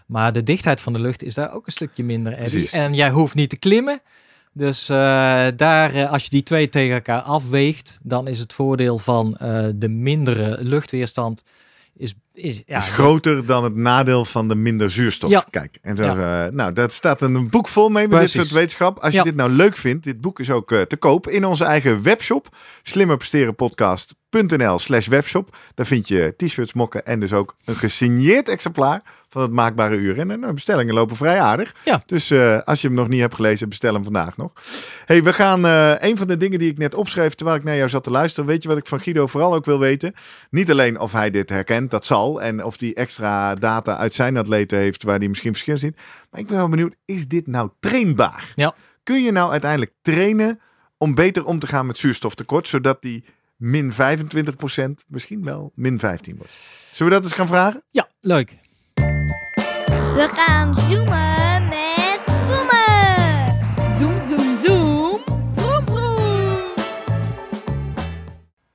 [0.09, 2.49] maar de dichtheid van de lucht is daar ook een stukje minder, Eddie.
[2.49, 2.71] Precies.
[2.71, 4.01] En jij hoeft niet te klimmen.
[4.53, 4.97] Dus eh,
[5.55, 9.65] daar, eh, als je die twee tegen elkaar afweegt, dan is het voordeel van eh,
[9.75, 11.43] de mindere luchtweerstand
[11.95, 15.29] is, is, ja, is groter dan het nadeel van de minder zuurstof.
[15.29, 15.45] Ja.
[15.49, 16.15] Kijk, en zo,
[16.49, 18.99] nou, daar staat een boek vol mee met dit soort wetenschap.
[18.99, 22.01] Als je dit nou leuk vindt, dit boek is ook te koop in onze eigen
[22.01, 22.55] webshop.
[22.83, 24.18] Slimmerpresterenpodcast.nl
[24.75, 25.57] slash webshop.
[25.73, 30.19] Daar vind je t-shirts, mokken en dus ook een gesigneerd exemplaar van het maakbare uur.
[30.19, 31.75] En eh, bestellingen lopen vrij aardig.
[31.85, 32.03] Ja.
[32.05, 34.51] Dus eh, als je hem nog niet hebt gelezen, bestel hem vandaag nog.
[35.05, 37.75] hey, we gaan eh, een van de dingen die ik net opschreef terwijl ik naar
[37.75, 38.49] jou zat te luisteren.
[38.49, 40.13] Weet je wat ik van Guido vooral ook wil weten?
[40.49, 42.41] Niet alleen of hij dit herkent, dat zal.
[42.41, 45.95] En of hij extra data uit zijn atleten heeft waar hij misschien verschil ziet.
[46.31, 48.51] Maar ik ben wel benieuwd, is dit nou trainbaar?
[48.55, 48.75] Ja.
[49.03, 50.59] Kun je nou uiteindelijk trainen
[50.97, 53.23] om beter om te gaan met zuurstoftekort, zodat die
[53.59, 53.95] min 25%
[55.07, 56.51] misschien wel min 15 wordt?
[56.93, 57.83] Zullen we dat eens gaan vragen?
[57.89, 58.57] Ja, leuk.
[60.13, 62.19] We gaan zoomen met
[62.49, 63.97] zoomen.
[63.97, 65.19] Zoom, zoom, zoom.
[65.55, 66.73] Vroom, vroom.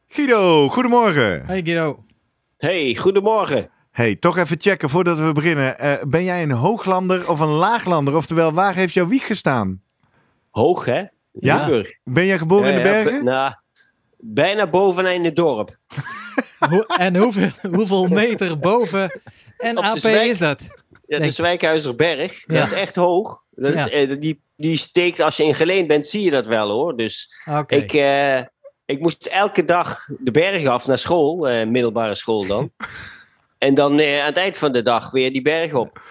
[0.09, 1.47] Guido, goedemorgen.
[1.47, 1.99] Hey Guido.
[2.57, 3.71] Hey, goedemorgen.
[3.91, 5.79] Hey, toch even checken voordat we beginnen.
[5.79, 8.17] Eh, ben jij een hooglander of een laaglander?
[8.17, 9.83] Oftewel, waar heeft jouw wieg gestaan?
[10.51, 11.03] Hoog, hè?
[11.33, 11.83] Ja?
[12.05, 13.25] Ben jij geboren in de Ja, ja, bergen?
[13.25, 13.55] be- nou,
[14.27, 15.77] bijna bovenaan in het dorp.
[16.99, 19.21] En hoeveel, hoeveel meter boven
[19.59, 20.27] NAP zwijk.
[20.27, 20.67] is dat?
[21.07, 22.43] Ja, de Zwijkhuizerberg.
[22.47, 22.55] Ja.
[22.55, 23.43] Dat is echt hoog.
[23.51, 23.91] Dat Ja.
[23.91, 26.97] is, eh, die, die steekt, als je in Geleen bent, zie je dat wel hoor.
[26.97, 28.39] Dus ik, eh,
[28.85, 32.71] ik moest elke dag de berg af naar school, eh, middelbare school dan.
[33.59, 36.03] en dan aan het eind van de dag weer die berg op.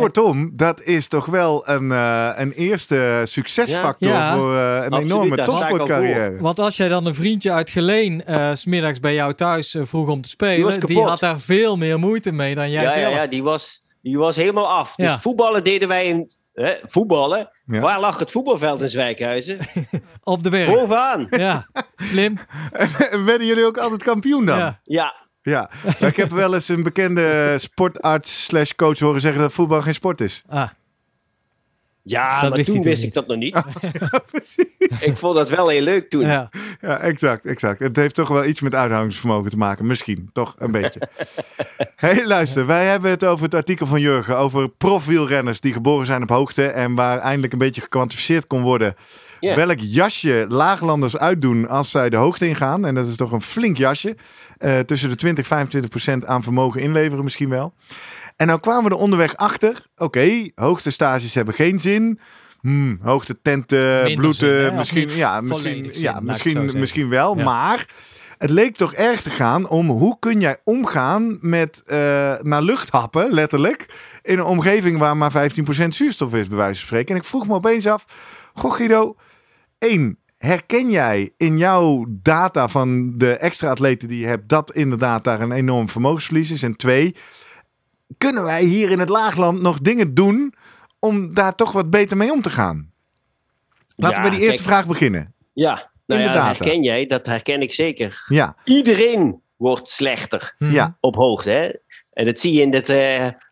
[0.00, 4.14] Kortom, dat is toch wel een, eh, een eerste succesfactor Ja.
[4.18, 4.36] Ja.
[4.36, 6.36] voor eh, een Absoluut, enorme topsportcarrière.
[6.40, 10.08] Want als jij dan een vriendje uit Geleen eh, s smiddags bij jou thuis vroeg
[10.08, 13.14] om te spelen, die, had daar veel meer moeite mee dan jij Ja, ja, zelf.
[13.14, 14.92] ja, die was, die was helemaal af.
[14.96, 15.12] Ja.
[15.12, 16.30] Dus voetballen deden wij in...
[16.52, 17.50] Hè, voetballen?
[17.66, 17.80] Ja.
[17.80, 19.58] Waar lag het voetbalveld in Zwijkhuizen?
[20.22, 20.70] Op de berg.
[20.70, 21.26] Bovenaan.
[21.30, 21.66] Ja,
[21.96, 22.38] slim.
[23.10, 24.76] En werden jullie ook altijd kampioen dan?
[24.82, 25.14] Ja.
[25.42, 25.70] Ja.
[25.84, 29.82] Ja, Maar ik heb wel eens een bekende sportarts slash coach horen zeggen dat voetbal
[29.82, 30.42] geen sport is.
[30.48, 30.68] Ah.
[32.04, 33.14] Ja, Dat maar wist toen wist ik niet.
[33.14, 33.62] dat nog niet.
[34.30, 34.64] Precies.
[35.00, 36.26] ik vond dat wel heel leuk toen.
[36.26, 36.48] Ja.
[36.80, 37.78] Ja, exact, exact.
[37.80, 39.86] Het heeft toch wel iets met uithoudingsvermogen te maken.
[39.86, 41.08] Misschien, toch een beetje.
[41.96, 42.66] hey, luister.
[42.66, 44.36] Wij hebben het over het artikel van Jurgen.
[44.36, 46.66] Over profwielrenners die geboren zijn op hoogte.
[46.66, 48.94] En waar eindelijk een beetje gekwantificeerd kon worden.
[49.50, 52.86] Welk jasje laaglanders uitdoen als zij de hoogte ingaan.
[52.86, 54.16] En dat is toch een flink jasje.
[54.58, 57.74] Eh, tussen de 20 25 procent aan vermogen inleveren misschien wel.
[58.36, 59.86] En nou kwamen we er onderweg achter.
[59.96, 62.20] Oké, hoogtestages hebben geen zin.
[62.60, 67.36] Hmm, hoogtetenten, Minder bloeden, misschien, ja, misschien, zin, ja, misschien, misschien wel.
[67.36, 67.44] Ja.
[67.44, 67.86] Maar
[68.38, 71.96] het leek toch erg te gaan om hoe kun jij omgaan met eh,
[72.40, 73.86] naar lucht happen, letterlijk.
[74.22, 77.14] In een omgeving waar maar 15% zuurstof is, bij wijze van spreken.
[77.14, 78.04] En ik vroeg me opeens af,
[78.54, 79.16] goh Guido,
[79.82, 85.24] één, herken jij in jouw data van de extra atleten die je hebt, dat inderdaad
[85.24, 86.62] daar een enorm vermogensverlies is?
[86.62, 87.16] En twee,
[88.18, 90.54] kunnen wij hier in het laagland nog dingen doen
[90.98, 92.90] om daar toch wat beter mee om te gaan?
[93.96, 94.74] Laten we bij die eerste kijk.
[94.74, 95.34] vraag beginnen.
[95.52, 97.06] Ja, nou ja, dat herken jij.
[97.06, 98.24] Dat herken ik zeker.
[98.28, 100.72] Ja, Iedereen wordt slechter Mhm.
[100.72, 101.50] ja, op hoogte.
[101.50, 101.70] Hè?
[102.12, 102.86] En dat zie je, in dat,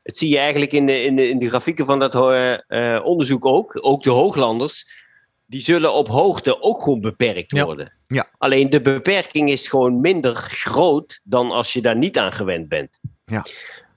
[0.03, 2.53] dat zie je eigenlijk in de, in, de, in de grafieken van dat eh,
[2.97, 3.79] eh, onderzoek ook.
[3.81, 4.99] Ook de hooglanders.
[5.51, 7.93] Die zullen op hoogte ook gewoon beperkt worden.
[8.07, 8.29] Ja.
[8.39, 12.99] Alleen de beperking is gewoon minder groot dan als je daar niet aan gewend bent.
[13.25, 13.45] Ja.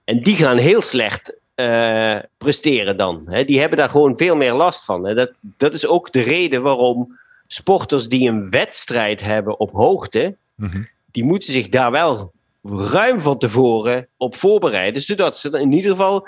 [0.03, 3.23] En die gaan heel slecht eh, presteren dan.
[3.25, 3.45] Hè?
[3.45, 5.05] Die hebben daar gewoon veel meer last van.
[5.05, 5.13] Hè?
[5.13, 10.83] Dat, dat is ook de reden waarom sporters die een wedstrijd hebben op hoogte, Mhm.
[11.11, 12.31] die moeten zich daar wel
[12.63, 16.27] ruim van tevoren op voorbereiden, zodat ze in ieder geval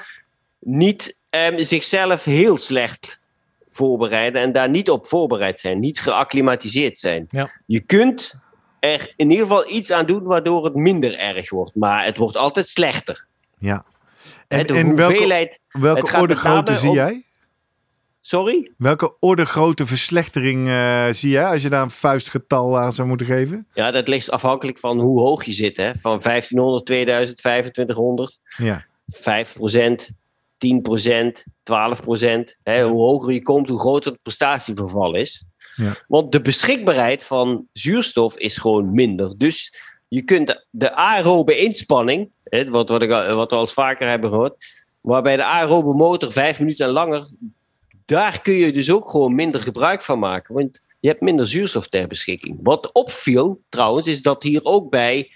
[0.59, 3.19] niet ehm, zichzelf heel slecht
[3.75, 7.27] voorbereiden en daar niet op voorbereid zijn, niet geacclimatiseerd zijn.
[7.29, 7.51] Ja.
[7.65, 8.35] Je kunt
[8.79, 12.37] er in ieder geval iets aan doen waardoor het minder erg wordt, maar het wordt
[12.37, 13.25] altijd slechter.
[13.59, 13.85] ja.
[14.47, 17.23] En, en welke, welke orde grootte zie om- jij?
[18.21, 18.71] sorry?
[18.77, 23.25] Welke orde grote verslechtering eh, zie jij als je daar een vuistgetal aan zou moeten
[23.25, 23.67] geven?
[23.73, 25.77] Ja, dat ligt afhankelijk van hoe hoog je zit.
[25.77, 25.91] Hè?
[25.99, 28.39] Van 1500, 2000, 2500.
[28.57, 30.11] Ja, 5%,
[30.57, 32.57] 10%, 12%.
[32.63, 35.43] Hè, Hoe hoger je komt, hoe groter het prestatieverval is.
[35.75, 35.95] Ja.
[36.07, 39.37] Want de beschikbaarheid van zuurstof is gewoon minder.
[39.37, 44.07] Dus je kunt de, aerobe inspanning, hè, wat, wat, ik, wat we al eens vaker
[44.07, 44.65] hebben gehoord,
[45.01, 47.27] waarbij de aerobe motor vijf minuten en langer,
[48.05, 50.53] daar kun je dus ook gewoon minder gebruik van maken.
[50.53, 52.59] Want je hebt minder zuurstof ter beschikking.
[52.63, 55.31] Wat opviel trouwens, is dat hier ook bij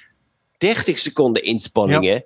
[0.57, 2.25] 30 seconden inspanningen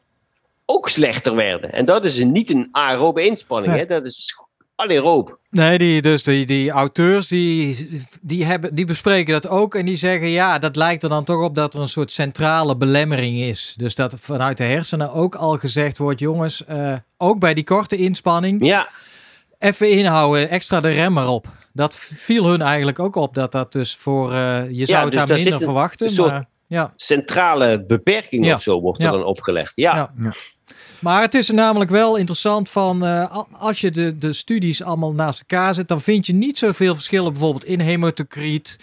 [0.65, 1.71] ook slechter werden.
[1.73, 3.85] En dat is niet een aerobe inspanning, hè?
[3.85, 4.35] dat is
[4.75, 5.39] anaeroop.
[5.49, 7.89] Nee, die, dus die, die auteurs die,
[8.21, 9.75] die, hebben, die bespreken dat ook.
[9.75, 12.77] En die zeggen ja, dat lijkt er dan toch op dat er een soort centrale
[12.77, 13.73] belemmering is.
[13.77, 17.95] Dus dat vanuit de hersenen ook al gezegd wordt: jongens, eh, ook bij die korte
[17.95, 18.87] inspanning, Ja,
[19.59, 21.47] even inhouden, extra de rem erop.
[21.73, 23.33] Dat viel hun eigenlijk ook op.
[23.33, 24.33] Dat dat dus voor.
[24.33, 26.13] eh, je zou het dus daar minder verwachten.
[26.13, 26.93] maar, ja.
[26.95, 28.55] centrale beperking Ja.
[28.55, 29.71] of zo wordt er dan opgelegd.
[29.75, 30.13] Ja.
[30.99, 35.39] Maar het is namelijk wel interessant van eh, als je de, de studies allemaal naast
[35.39, 38.77] elkaar zet, dan vind je niet zoveel verschillen bijvoorbeeld in hematocriet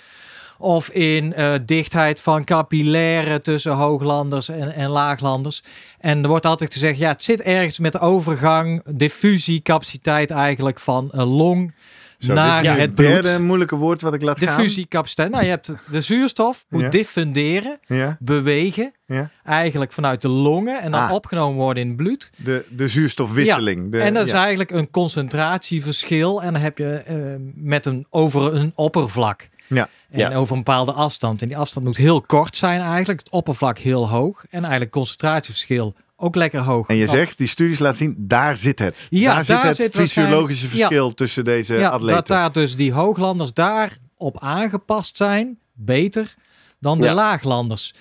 [0.59, 5.63] of in eh, dichtheid van capillaire tussen hooglanders en, en laaglanders.
[5.99, 11.09] En er wordt altijd gezegd, ja, het zit ergens met de overgang, diffusiecapaciteit eigenlijk van
[11.13, 11.73] een long
[12.21, 13.07] Zo, naar dit is het het bloed.
[13.23, 14.57] derde moeilijke woord wat ik laat gaan.
[14.57, 15.31] Diffusiecapaciteit.
[15.31, 16.89] Nou, je hebt de zuurstof, moet Ja.
[16.89, 19.31] diffunderen, Ja, bewegen, ja.
[19.45, 21.13] eigenlijk vanuit de longen en dan Ah.
[21.13, 22.31] opgenomen worden in het bloed.
[22.37, 23.93] De, de zuurstofwisseling.
[23.93, 26.43] De, en dat is eigenlijk een concentratieverschil.
[26.43, 27.17] En dan heb je eh,
[27.55, 29.49] met een over een oppervlak.
[29.67, 29.89] Ja.
[30.11, 30.35] En Ja.
[30.35, 31.43] over een bepaalde afstand.
[31.43, 33.19] En die afstand moet heel kort zijn eigenlijk.
[33.19, 34.45] Het oppervlak heel hoog.
[34.51, 36.89] En eigenlijk concentratieverschil ook lekker hoog.
[36.89, 39.07] En je zegt, die studies laten zien, daar zit het.
[39.11, 42.17] Ja, daar zit het zit fysiologische verschil tussen deze ja, atleten.
[42.17, 45.59] dat daar dus die hooglanders daarop aangepast zijn.
[45.73, 46.35] Beter
[46.81, 47.15] dan de Ja.
[47.15, 47.95] laaglanders.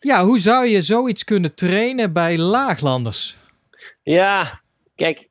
[0.00, 3.36] Ja, hoe zou je zoiets kunnen trainen bij laaglanders?
[4.02, 4.60] ja.
[4.94, 5.28] kijk,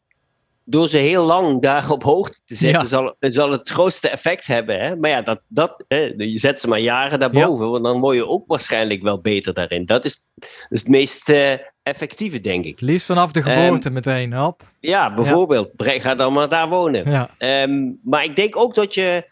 [0.65, 2.87] door ze heel lang daar op hoogte te zetten, Ja.
[2.87, 4.79] zal, zal het grootste effect hebben.
[4.79, 4.95] Hè?
[4.95, 8.27] Maar ja, dat, dat, hè, je zet ze maar jaren daarboven, want dan word je
[8.27, 9.85] ook waarschijnlijk wel beter daarin.
[9.85, 11.53] Dat is, dat is het meest eh,
[11.89, 12.81] effectieve, denk ik.
[12.81, 14.33] Liefst vanaf de Ehm, geboorte meteen.
[14.33, 14.61] Hop.
[14.79, 17.09] Ja, bijvoorbeeld, bre- ga dan maar daar wonen.
[17.11, 17.29] Ja.
[17.37, 19.27] Ehm, maar ik denk ook dat je,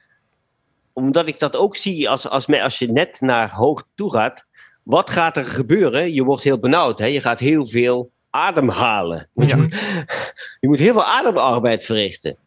[0.93, 4.45] omdat ik dat ook zie als, als, me- als je net naar hoog toe gaat,
[4.83, 6.13] wat gaat er gebeuren?
[6.13, 7.05] Je wordt heel benauwd, hè?
[7.05, 9.29] je gaat heel veel ademhalen.
[9.33, 9.55] Ja.
[10.59, 12.37] Je moet heel veel ademarbeid verrichten.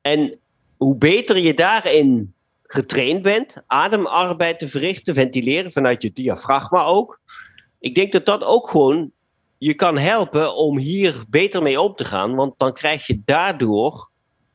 [0.00, 0.38] En
[0.76, 2.32] hoe beter je daarin
[2.62, 7.20] getraind bent, ademarbeid te verrichten, ventileren vanuit je diafragma ook.
[7.80, 9.10] Ik denk dat dat ook gewoon
[9.58, 12.34] je kan helpen om hier beter mee om te gaan.
[12.34, 14.10] Want dan krijg je daardoor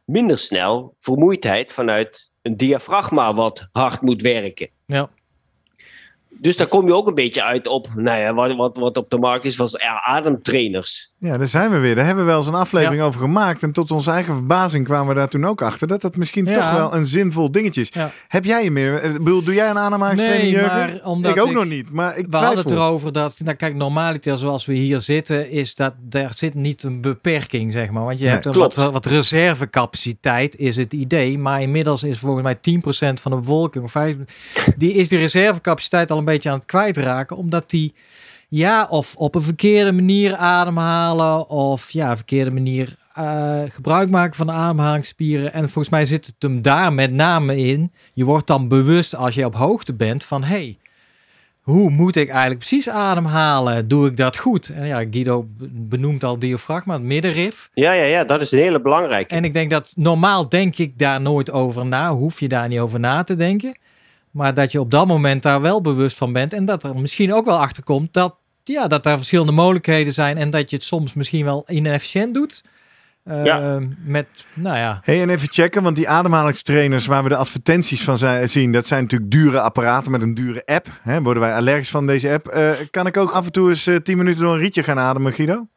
[0.05, 4.69] minder snel vermoeidheid vanuit een diafragma wat hard moet werken.
[4.85, 5.09] Ja.
[6.39, 9.09] Dus daar kom je ook een beetje uit op nou ja, wat, wat, wat op
[9.09, 11.11] de markt is, was ademtrainers.
[11.17, 11.95] Ja, daar zijn we weer.
[11.95, 13.63] Daar hebben we wel eens een aflevering over gemaakt.
[13.63, 15.87] En tot onze eigen verbazing kwamen we daar toen ook achter.
[15.87, 16.53] Dat dat misschien Ja.
[16.53, 17.89] toch wel een zinvol dingetje is.
[17.93, 18.11] Ja.
[18.27, 18.95] Heb jij je meer?
[18.99, 22.17] eh, bedoel, doe jij een ademhalingstraining, Nee, maar omdat ik ook ik- nog niet, maar
[22.17, 22.85] ik We hadden het twijfel.
[22.87, 27.01] erover dat, nou kijk, normaliter zoals we hier zitten, is dat daar zit niet een
[27.01, 28.03] beperking, zeg maar.
[28.03, 31.37] Want je Nee, hebt een wat, wat reservecapaciteit, is het idee.
[31.37, 34.15] Maar inmiddels is volgens mij 10% van de bevolking, of 5,
[34.77, 37.93] die is die reservecapaciteit al een beetje aan het kwijtraken, omdat die,
[38.49, 44.47] ja, of op een verkeerde manier ademhalen, of ja, verkeerde manier eh, gebruik maken van
[44.47, 45.53] de ademhalingsspieren.
[45.53, 47.91] En volgens mij zit het hem daar met name in.
[48.13, 50.77] Je wordt dan bewust als je op hoogte bent van, hey,
[51.63, 53.87] hoe moet ik eigenlijk precies ademhalen?
[53.87, 54.69] Doe ik dat goed?
[54.69, 57.69] En ja, Guido benoemt al diafragma, het middenrif.
[57.73, 59.35] Ja, ja, ja, dat is een hele belangrijke.
[59.35, 62.11] En ik denk dat normaal denk ik daar nooit over na.
[62.13, 63.77] Hoef je daar niet over na te denken.
[64.33, 66.53] Maar dat je op dat moment daar wel bewust van bent.
[66.53, 70.37] En dat er misschien ook wel achter komt dat, ja, dat er verschillende mogelijkheden zijn.
[70.37, 72.63] En dat je het soms misschien wel inefficiënt doet.
[73.23, 73.79] Eh, Ja.
[74.05, 78.17] Met, nou ja, Hey, en even checken, want die ademhalingstrainers waar we de advertenties van
[78.17, 80.87] zijn, zien, dat zijn natuurlijk dure apparaten met een dure app.
[81.01, 82.47] Hè, worden wij allergisch van deze app?
[82.47, 84.99] Eh, kan ik ook af en toe eens eh, 10 minuten door een rietje gaan
[84.99, 85.67] ademen, Guido?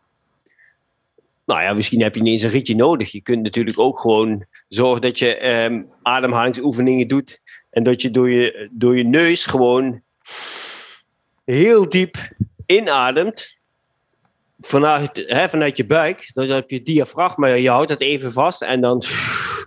[1.46, 3.12] Nou ja, misschien heb je niet eens een rietje nodig.
[3.12, 7.40] Je kunt natuurlijk ook gewoon zorgen dat je ehm, ademhalingsoefeningen doet.
[7.76, 10.02] En dat je door je, door je neus gewoon
[11.44, 12.16] heel diep
[12.66, 13.56] inademt.
[14.60, 16.30] Vanuit, hè, vanuit je buik.
[16.32, 17.46] Dan heb je diafragma.
[17.46, 19.02] Je houdt dat even vast en dan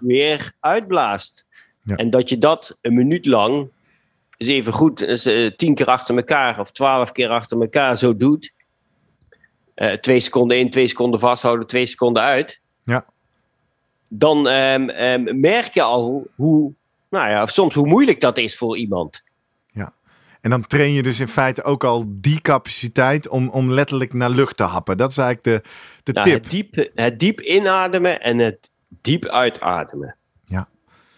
[0.02, 1.46] weer uitblaast.
[1.84, 1.96] Ja.
[1.96, 3.70] En dat je dat een minuut lang,
[4.38, 8.18] is even goed, is, eh, tien keer achter elkaar of twaalf keer achter elkaar zo
[8.18, 8.54] doet.
[9.74, 12.60] Eh, twee seconden in, twee seconden vasthouden, twee seconden uit.
[12.84, 13.06] Ja.
[14.08, 16.74] Dan ehm, ehm, merk je al hoe,
[17.10, 19.24] nou ja, soms hoe moeilijk dat is voor iemand.
[20.42, 24.30] En dan train je dus in feite ook al die capaciteit om, om letterlijk naar
[24.30, 24.98] lucht te happen.
[24.98, 25.70] Dat is eigenlijk de,
[26.04, 26.44] de Nou, tip.
[26.44, 28.70] het, diep, het diep inademen en het
[29.02, 30.16] diep uitademen.
[30.46, 30.68] Ja.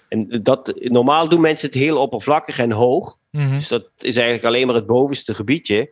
[0.07, 3.17] En dat, normaal doen mensen het heel oppervlakkig en hoog.
[3.31, 3.51] mhm.
[3.51, 5.91] Dus dat is eigenlijk alleen maar het bovenste gebiedje.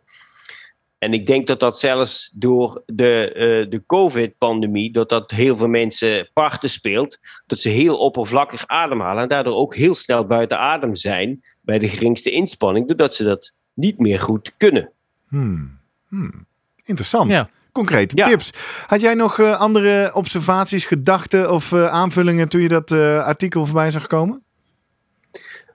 [1.00, 5.68] En ik denk dat dat zelfs door de, eh, de COVID-pandemie, dat dat heel veel
[5.68, 10.94] mensen parten speelt, dat ze heel oppervlakkig ademhalen en daardoor ook heel snel buiten adem
[10.94, 14.90] zijn bij de geringste inspanning, doordat ze dat niet meer goed kunnen.
[15.28, 15.78] Hmm.
[16.08, 16.46] Hmm.
[16.84, 17.30] Interessant.
[17.30, 17.50] Ja.
[17.72, 18.28] Concrete Ja.
[18.28, 18.50] tips.
[18.86, 23.66] Had jij nog eh, andere observaties, gedachten of eh, aanvullingen toen je dat eh, artikel
[23.66, 24.42] voorbij zag komen?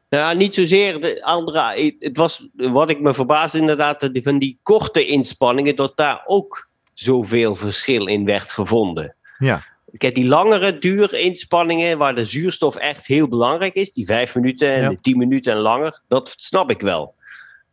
[0.09, 1.93] Nou, niet zozeer de andere.
[1.99, 6.67] Het was wat ik me verbaasde inderdaad, dat van die korte inspanningen, dat daar ook
[6.93, 9.15] zoveel verschil in werd gevonden.
[9.37, 9.63] Ja.
[9.97, 14.81] Kijk, die langere duurinspanningen, waar de zuurstof echt heel belangrijk is, die vijf minuten en
[14.81, 14.89] Ja.
[14.89, 17.15] de tien minuten en langer, dat snap ik wel.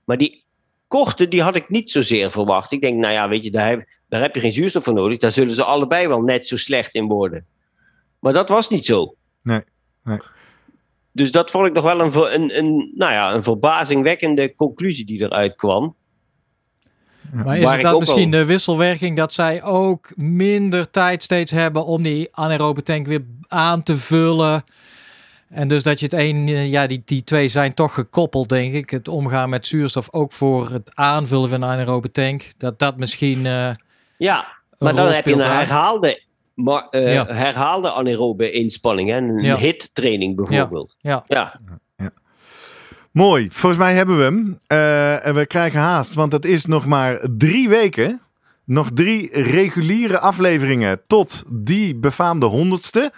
[0.05, 0.45] Maar die
[0.87, 2.73] korte, die had ik niet zozeer verwacht.
[2.73, 5.19] Ik denk, nou ja, weet je, daar heb, daar heb je geen zuurstof voor nodig.
[5.19, 7.47] Daar zullen ze allebei wel net zo slecht in worden.
[8.19, 9.15] Maar dat was niet zo.
[9.43, 9.63] Nee,
[10.05, 10.19] nee.
[11.13, 15.21] Dus dat vond ik nog wel een, een, een, nou ja, een verbazingwekkende conclusie die
[15.21, 15.97] eruit kwam.
[17.33, 22.03] Maar is het dat misschien de wisselwerking dat zij ook minder tijd steeds hebben om
[22.03, 24.65] die anaerobe tank weer aan te vullen?
[25.49, 28.91] En dus dat je het een, ja, die, die twee zijn toch gekoppeld, denk ik.
[28.91, 32.51] Het omgaan met zuurstof ook voor het aanvullen van een anaerobe tank.
[32.57, 33.47] Dat dat misschien.
[33.47, 33.71] eh,
[34.19, 34.47] Ja,
[34.79, 36.23] maar dan rol heb je een herhaalde,
[36.55, 37.27] maar, eh, Ja.
[37.27, 39.09] herhaalde anaerobe inspanning.
[39.11, 39.17] Hè?
[39.17, 39.57] Een Ja.
[39.57, 40.95] hit-training bijvoorbeeld.
[40.99, 41.25] ja.
[41.27, 41.61] Ja.
[43.13, 43.49] Mooi.
[43.53, 44.59] Volgens mij hebben we hem.
[44.67, 48.21] Eh, en we krijgen haast, want het is nog maar drie weken.
[48.65, 53.13] Nog drie reguliere afleveringen tot die befaamde honderdste.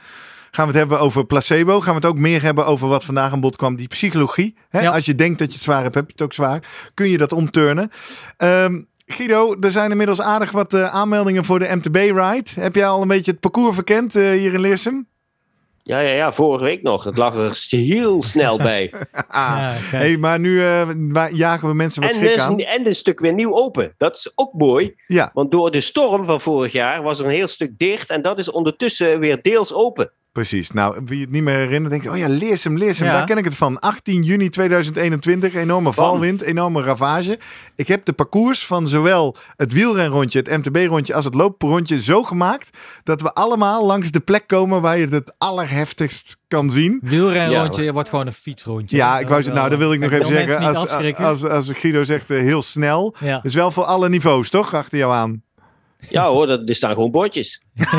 [0.50, 1.80] Gaan we het hebben over placebo.
[1.80, 3.76] Gaan we het ook meer hebben over wat vandaag aan bod kwam.
[3.76, 4.56] Die psychologie.
[4.68, 4.80] Hè?
[4.80, 4.92] Ja.
[4.92, 6.62] Als je denkt dat je het zwaar hebt, heb je het ook zwaar.
[6.94, 7.90] Kun je dat omturnen.
[8.36, 12.60] Ehm, Guido, er zijn inmiddels aardig wat eh, aanmeldingen voor de MTB-ride.
[12.60, 15.06] Heb jij al een beetje het parcours verkend eh, hier in Leersum?
[15.82, 17.04] Ja, ja, ja, vorige week nog.
[17.04, 18.92] Het lag er heel snel bij.
[19.28, 19.72] Ah.
[19.74, 20.88] Hey, maar nu eh,
[21.30, 22.58] jagen we mensen wat en, schrik dus, aan.
[22.58, 23.94] en een stuk weer nieuw open.
[23.96, 24.94] Dat is ook mooi.
[25.06, 28.10] Ja, Want door de storm van vorig jaar was er een heel stuk dicht.
[28.10, 30.10] En dat is ondertussen weer deels open.
[30.34, 30.70] Precies.
[30.70, 33.12] Nou, wie het niet meer herinnert, denkt, oh ja, Leersum, Leersum, Ja.
[33.12, 33.78] daar ken ik het van.
[33.78, 37.38] 18 juni 2021, enorme valwind, enorme ravage.
[37.76, 42.78] Ik heb de parcours van zowel het wielrenrondje, het MTB-rondje, als het looprondje zo gemaakt,
[43.02, 46.98] dat we allemaal langs de plek komen waar je het het allerheftigst kan zien.
[47.02, 48.96] Wielrenrondje wordt gewoon een fietsrondje.
[48.96, 50.58] Ja, ik wou zeggen, nou, dat wil ik nog even zeggen.
[50.74, 53.14] Als, als, als Guido zegt eh, heel snel.
[53.20, 53.40] ja.
[53.42, 54.74] Dus wel voor alle niveaus, toch?
[54.74, 55.42] Achter jou aan.
[56.08, 57.62] Ja hoor, dat, er staan gewoon bordjes.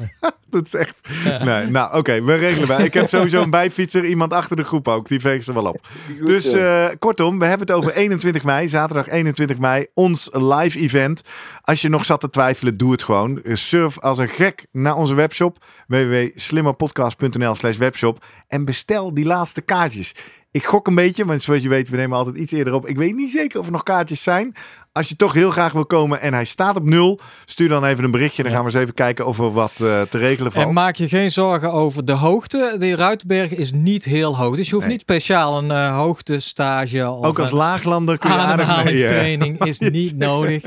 [0.50, 1.08] Dat is echt...
[1.44, 2.80] Nee, nou, oké, we regelen wel.
[2.80, 5.08] Ik heb sowieso een bijfietser, iemand achter de groep ook.
[5.08, 5.80] Die veegt ze wel op.
[6.24, 11.22] Dus eh, kortom, we hebben het over 21 mei, zaterdag 21 mei, ons live event.
[11.62, 13.40] Als je nog zat te twijfelen, doe het gewoon.
[13.44, 20.14] Surf als een gek naar onze webshop www.slimmerpodcast.nl slash webshop en bestel die laatste kaartjes.
[20.50, 22.86] Ik gok een beetje, want zoals je weet, we nemen altijd iets eerder op.
[22.86, 24.54] Ik weet niet zeker of er nog kaartjes zijn.
[24.92, 28.04] Als je toch heel graag wil komen en hij staat op nul, stuur dan even
[28.04, 28.42] een berichtje.
[28.42, 30.66] Dan gaan we eens even kijken of er wat eh, te regelen valt.
[30.66, 32.74] En maak je geen zorgen over de hoogte.
[32.78, 34.56] De Ruitenberg is niet heel hoog.
[34.56, 34.94] Dus je hoeft Nee.
[34.96, 39.06] niet speciaal een eh, hoogtestage of Ook als een laaglander kun je aardig mee.
[39.38, 40.62] eh, is niet nodig.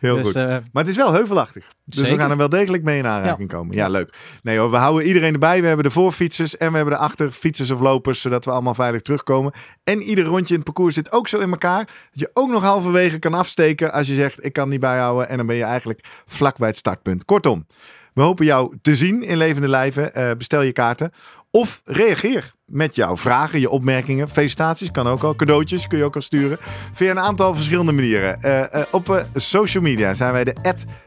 [0.00, 0.34] Heel dus, goed.
[0.34, 1.64] Maar het is wel heuvelachtig.
[1.84, 3.74] Dus we gaan er wel degelijk mee in aanraking komen.
[3.76, 4.14] Ja, leuk.
[4.42, 5.60] Nee hoor, we houden iedereen erbij.
[5.60, 8.20] We hebben de voorfietsers en we hebben de achterfietsers of lopers.
[8.20, 9.52] Zodat we allemaal veilig terugkomen.
[9.84, 11.84] En ieder rondje in het parcours zit ook zo in elkaar.
[11.84, 15.28] Dat je ook nog halverwege kan afsteken als je zegt ik kan niet bijhouden.
[15.28, 17.24] En dan ben je eigenlijk vlak bij het startpunt.
[17.24, 17.66] Kortom,
[18.14, 20.14] we hopen jou te zien in levende lijven.
[20.14, 21.12] Eh, bestel je kaarten.
[21.50, 24.28] Of reageer met jouw vragen, je opmerkingen.
[24.28, 25.36] Felicitaties kan ook al.
[25.36, 26.58] Cadeautjes kun je ook al sturen.
[26.92, 28.42] Via een aantal verschillende manieren.
[28.42, 30.54] Eh, eh, op eh, social media zijn wij de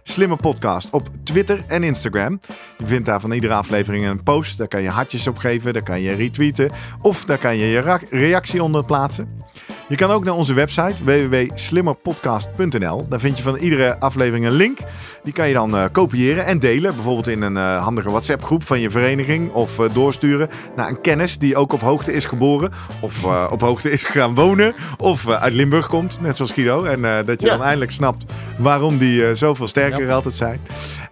[0.03, 0.89] Slimme Podcast.
[0.91, 2.39] Op Twitter en Instagram.
[2.77, 4.57] Je vindt daar van iedere aflevering een post.
[4.57, 5.73] Daar kan je hartjes op geven.
[5.73, 6.71] Daar kan je retweeten.
[7.01, 9.39] Of daar kan je je reactie onder plaatsen.
[9.87, 13.07] Je kan ook naar onze website www.slimmerpodcast.nl.
[13.09, 14.79] Daar vind je van iedere aflevering een link.
[15.23, 16.95] Die kan je dan kopiëren en delen.
[16.95, 19.51] Bijvoorbeeld in een handige WhatsApp groep van je vereniging.
[19.51, 22.71] Of doorsturen naar een kennis die ook op hoogte is geboren.
[22.99, 24.73] Of eh, op hoogte is gaan wonen.
[24.97, 26.83] Of eh, uit Limburg komt, net zoals Guido.
[26.83, 27.53] En eh, dat je Ja.
[27.57, 28.25] dan eindelijk snapt
[28.57, 30.13] waarom die zoveel sterker Ja.
[30.13, 30.59] altijd zijn.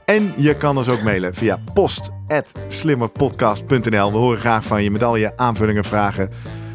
[0.05, 4.11] En je kan ons ook mailen via post.slimmerpodcast.nl.
[4.11, 6.29] We horen graag van je met al je aanvullingen, vragen,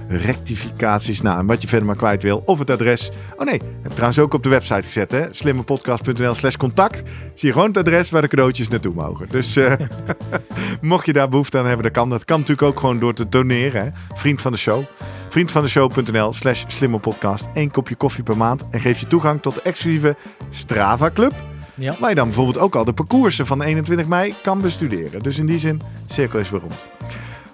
[0.08, 1.20] rectificaties.
[1.20, 2.42] Nou, en wat je verder maar kwijt wil.
[2.46, 3.10] Of het adres.
[3.36, 5.12] Oh nee, heb ik trouwens ook op de website gezet.
[5.12, 7.02] hè slimmerpodcast.nl slash contact.
[7.34, 9.26] Zie je gewoon het adres waar de cadeautjes naartoe mogen.
[9.30, 9.72] Dus eh,
[10.80, 12.24] mocht je daar behoefte aan hebben, dan kan dat.
[12.24, 13.82] Kan natuurlijk ook gewoon door te doneren.
[13.82, 13.88] Hè?
[14.14, 14.82] Vriend van de show.
[15.28, 17.46] Vriendvandeshow.nl slash slimmerpodcast.
[17.54, 18.64] Eén kopje koffie per maand.
[18.70, 20.16] En geef je toegang tot de exclusieve
[20.50, 21.32] Strava Club.
[21.74, 21.96] Ja.
[22.00, 25.22] Waar je dan bijvoorbeeld ook al de parcoursen van 21 mei kan bestuderen.
[25.22, 26.86] Dus in die zin, cirkel is weer rond.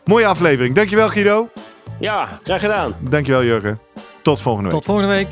[0.05, 0.75] Mooie aflevering.
[0.75, 1.49] Dankjewel Guido.
[2.01, 2.95] Ja, graag gedaan.
[3.01, 3.81] Dankjewel Jurgen.
[4.23, 4.79] Tot volgende week.
[4.79, 5.29] Tot volgende week.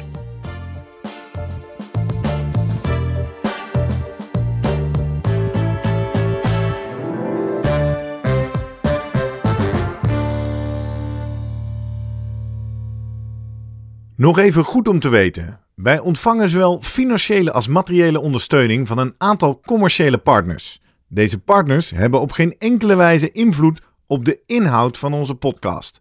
[14.17, 15.61] Nog even goed om te weten.
[15.75, 20.81] Wij ontvangen zowel financiële als materiële ondersteuning van een aantal commerciële partners.
[21.09, 26.01] Deze partners hebben op geen enkele wijze invloed op de inhoud van onze podcast.